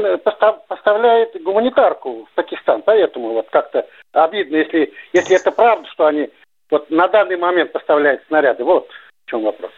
поставляет 0.68 1.42
гуманитарку 1.42 2.28
в 2.30 2.34
Пакистан, 2.36 2.82
поэтому 2.82 3.32
вот 3.32 3.48
как-то 3.50 3.84
обидно, 4.12 4.54
если, 4.54 4.92
если 5.12 5.34
это 5.34 5.50
правда, 5.50 5.88
что 5.92 6.06
они 6.06 6.30
вот 6.70 6.88
на 6.88 7.08
данный 7.08 7.36
момент 7.36 7.72
поставляют 7.72 8.22
снаряды. 8.28 8.62
Вот 8.62 8.86
в 9.26 9.30
чем 9.30 9.42
вопрос. 9.42 9.72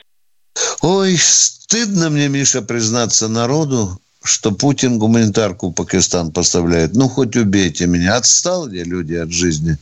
Ой, 0.82 1.16
стыдно 1.16 2.10
мне, 2.10 2.28
Миша, 2.28 2.60
признаться 2.60 3.30
народу, 3.30 3.96
что 4.28 4.52
Путин 4.52 4.98
гуманитарку 4.98 5.68
в 5.68 5.72
Пакистан 5.72 6.30
поставляет. 6.30 6.94
Ну, 6.94 7.08
хоть 7.08 7.36
убейте 7.36 7.86
меня. 7.86 8.16
Отстали 8.16 8.84
люди 8.84 9.14
от 9.14 9.30
жизни. 9.30 9.78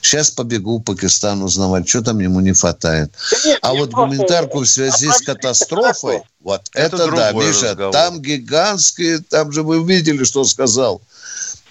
Сейчас 0.00 0.30
побегу 0.30 0.78
в 0.78 0.82
Пакистан 0.82 1.42
узнавать, 1.42 1.88
что 1.88 2.02
там 2.02 2.20
ему 2.20 2.40
не 2.40 2.52
хватает. 2.52 3.12
нет, 3.44 3.58
а 3.60 3.74
вот 3.74 3.90
гуманитарку 3.90 4.60
в 4.60 4.66
связи 4.66 5.10
с 5.10 5.20
катастрофой, 5.20 6.22
вот 6.40 6.70
это, 6.74 6.96
это 6.96 7.10
да, 7.10 7.32
Миша, 7.32 7.70
разговор. 7.70 7.92
там 7.92 8.22
гигантские, 8.22 9.18
там 9.18 9.52
же 9.52 9.62
вы 9.62 9.84
видели, 9.84 10.24
что 10.24 10.44
сказал 10.44 11.02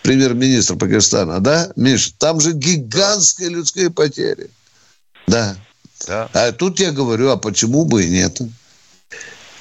премьер-министр 0.04 0.76
Пакистана, 0.76 1.40
да, 1.40 1.72
Миша? 1.76 2.12
Там 2.18 2.40
же 2.42 2.52
гигантские 2.52 3.50
людские 3.50 3.90
потери. 3.90 4.50
Да. 5.28 5.56
да. 6.08 6.30
А 6.34 6.52
тут 6.52 6.80
я 6.80 6.92
говорю, 6.92 7.30
а 7.30 7.38
почему 7.38 7.86
бы 7.86 8.04
и 8.04 8.10
нет? 8.10 8.42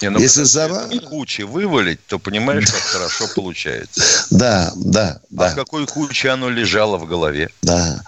Не, 0.03 0.11
ну, 0.11 0.19
Если 0.19 0.43
за... 0.43 0.69
кучи 1.09 1.43
вывалить, 1.43 2.05
то 2.07 2.19
понимаешь, 2.19 2.67
как 2.71 2.81
хорошо 2.81 3.25
получается. 3.35 4.27
Да, 4.31 4.73
да, 4.77 5.21
да. 5.31 5.47
А 5.47 5.51
в 5.51 5.55
какой 5.55 5.87
куче 5.87 6.31
оно 6.31 6.51
лежало 6.51 6.99
в 6.99 7.07
голове? 7.07 7.49
Да. 7.63 8.03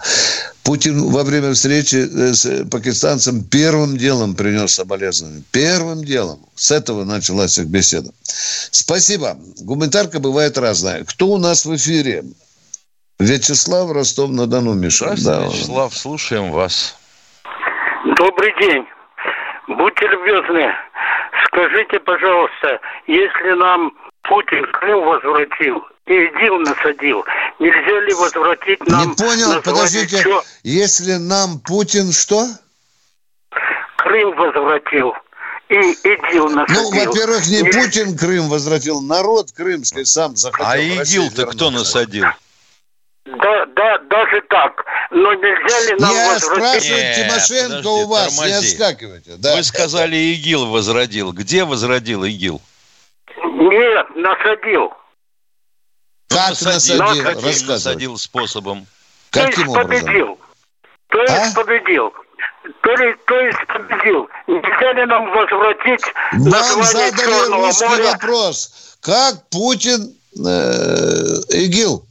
Путин 0.63 1.09
во 1.09 1.23
время 1.23 1.53
встречи 1.53 1.95
э, 1.95 2.33
с 2.33 2.65
пакистанцем 2.69 3.43
первым 3.43 3.97
делом 3.97 4.35
принес 4.35 4.73
соболезнования. 4.73 5.41
Первым 5.51 6.03
делом. 6.03 6.39
С 6.53 6.69
этого 6.69 7.05
началась 7.05 7.57
их 7.57 7.65
беседа. 7.65 8.11
Спасибо. 8.21 9.37
Гуманитарка 9.61 10.19
бывает 10.19 10.57
разная. 10.59 11.03
Кто 11.05 11.27
у 11.27 11.37
нас 11.39 11.65
в 11.65 11.75
эфире? 11.75 12.23
Вячеслав 13.19 13.91
Ростов-на-Дону, 13.91 14.75
Миша. 14.75 15.15
Здравствуйте, 15.15 15.39
да. 15.39 15.47
Вячеслав, 15.47 15.97
слушаем 15.97 16.51
вас. 16.51 16.95
Добрый 18.15 18.53
день. 18.61 18.85
Будьте 19.67 20.07
любезны, 20.07 20.71
Скажите, 21.51 21.99
пожалуйста, 21.99 22.79
если 23.07 23.51
нам 23.57 23.91
Путин 24.23 24.65
Крым 24.71 25.03
возвратил 25.03 25.83
и 26.05 26.13
ИГИЛ 26.13 26.59
насадил, 26.59 27.25
нельзя 27.59 27.99
ли 28.01 28.13
возвратить 28.13 28.87
нам... 28.87 29.09
Не 29.09 29.15
понял, 29.15 29.61
подождите, 29.61 30.17
что? 30.21 30.43
если 30.63 31.13
нам 31.13 31.59
Путин 31.59 32.11
что? 32.11 32.45
Крым 33.97 34.35
возвратил 34.35 35.13
и 35.69 35.75
ИГИЛ 35.75 36.49
насадил. 36.49 36.91
Ну, 36.91 37.05
во-первых, 37.05 37.47
не, 37.47 37.61
не 37.61 37.71
Путин 37.71 38.17
Крым 38.17 38.47
возвратил, 38.49 39.01
народ 39.01 39.51
крымский 39.51 40.05
сам 40.05 40.35
захотел. 40.35 40.67
А 40.67 40.77
ИГИЛ-то 40.77 41.47
кто 41.47 41.71
насадил? 41.71 42.25
Да, 43.37 43.65
да, 43.75 43.97
даже 44.09 44.41
так. 44.49 44.83
Но 45.11 45.33
нельзя 45.33 45.91
ли 45.91 45.99
нам 45.99 46.11
Я 46.13 46.39
спрашиваю 46.39 46.97
Нет, 46.97 47.15
Тимошенко 47.15 47.77
подожди, 47.77 47.87
у 47.89 48.07
вас, 48.07 48.35
тормози. 48.35 48.51
не 48.51 48.57
отскакивайте. 48.57 49.31
Да. 49.37 49.55
Вы 49.55 49.63
сказали, 49.63 50.15
ИГИЛ 50.15 50.67
возродил. 50.67 51.31
Где 51.31 51.63
возродил 51.63 52.23
ИГИЛ? 52.23 52.61
Нет, 53.43 54.07
насадил. 54.15 54.93
Как 56.29 56.49
насадил? 56.61 56.99
насадил? 57.03 57.23
Каким 57.23 57.67
насадил 57.67 58.17
способом? 58.17 58.87
Каким 59.31 59.51
то 59.51 59.61
есть 59.61 59.69
образом? 59.69 60.05
победил. 60.05 60.39
То 61.09 61.21
есть 61.21 61.33
а? 61.33 61.63
победил. 61.63 62.13
То, 62.81 62.95
ли, 62.95 63.15
то 63.27 63.39
есть 63.39 63.67
победил. 63.67 64.29
Нельзя 64.47 64.93
ли 64.93 65.05
нам 65.05 65.31
возвратить 65.31 66.01
Вам 66.33 66.83
задали 66.83 67.51
русский 67.51 67.85
моря? 67.85 68.11
вопрос. 68.13 68.97
Как 69.01 69.49
Путин 69.49 70.15
э, 70.35 71.55
ИГИЛ? 71.55 72.08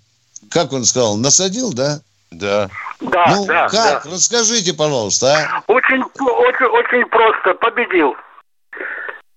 Как 0.51 0.73
он 0.73 0.85
сказал, 0.85 1.17
насадил, 1.17 1.73
да? 1.73 2.01
Да. 2.31 2.69
Да, 3.01 3.27
ну, 3.29 3.47
да, 3.47 3.69
как? 3.69 4.05
Да. 4.05 4.11
Расскажите, 4.11 4.75
пожалуйста, 4.75 5.35
а? 5.35 5.63
Очень, 5.73 6.03
очень, 6.03 6.67
очень 6.67 7.09
просто. 7.09 7.55
Победил. 7.55 8.15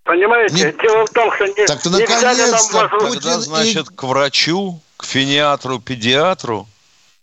Понимаете? 0.04 0.56
Не... 0.56 0.82
Дело 0.82 1.06
в 1.06 1.10
том, 1.12 1.32
что 1.34 1.48
не, 1.48 1.66
так 1.66 1.86
нельзя 1.86 2.34
нам 2.34 2.50
возвращать... 2.50 3.14
Тогда, 3.14 3.40
значит, 3.40 3.90
к 3.90 4.04
врачу, 4.04 4.80
к 4.98 5.06
финиатру, 5.06 5.80
педиатру. 5.80 6.68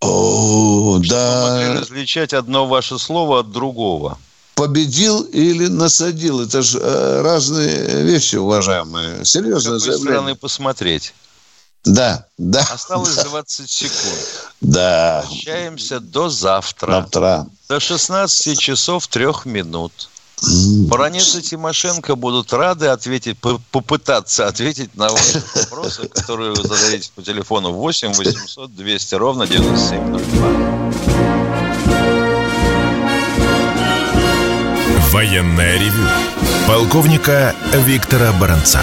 О, 0.01 0.99
да. 1.01 1.49
могли 1.51 1.80
различать 1.80 2.32
одно 2.32 2.66
ваше 2.66 2.99
слово 2.99 3.41
от 3.41 3.51
другого. 3.51 4.18
Победил 4.55 5.22
или 5.22 5.66
насадил. 5.66 6.41
Это 6.41 6.62
же 6.62 6.78
э, 6.78 7.22
разные 7.22 8.05
вещи, 8.05 8.36
уважаемые. 8.36 9.24
Серьезно. 9.24 9.78
С 9.78 9.84
какой 9.84 10.01
стороны 10.01 10.34
посмотреть? 10.34 11.14
Да, 11.89 12.26
да. 12.36 12.61
Осталось 12.70 13.16
да. 13.16 13.24
20 13.24 13.70
секунд. 13.70 14.18
Да. 14.61 15.24
Прощаемся 15.26 16.01
до 16.01 16.28
завтра. 16.28 16.93
Завтра. 16.93 17.47
До 17.68 17.80
16 17.80 18.59
часов 18.59 19.07
3 19.07 19.26
минут. 19.47 20.11
Баронец 20.89 21.34
и 21.34 21.43
Тимошенко 21.43 22.14
будут 22.14 22.53
рады 22.53 22.86
ответить, 22.86 23.39
попытаться 23.39 24.47
ответить 24.47 24.95
на 24.97 25.09
ваши 25.09 25.43
вопросы, 25.55 26.07
которые 26.09 26.53
вы 26.55 26.62
задаете 26.62 27.11
по 27.14 27.22
телефону 27.22 27.72
8 27.72 28.12
800 28.12 28.74
200 28.74 29.14
ровно 29.16 29.47
9702. 29.47 30.49
Военная 35.11 35.78
ревю. 35.78 36.07
Полковника 36.66 37.55
Виктора 37.72 38.32
Баранца. 38.32 38.82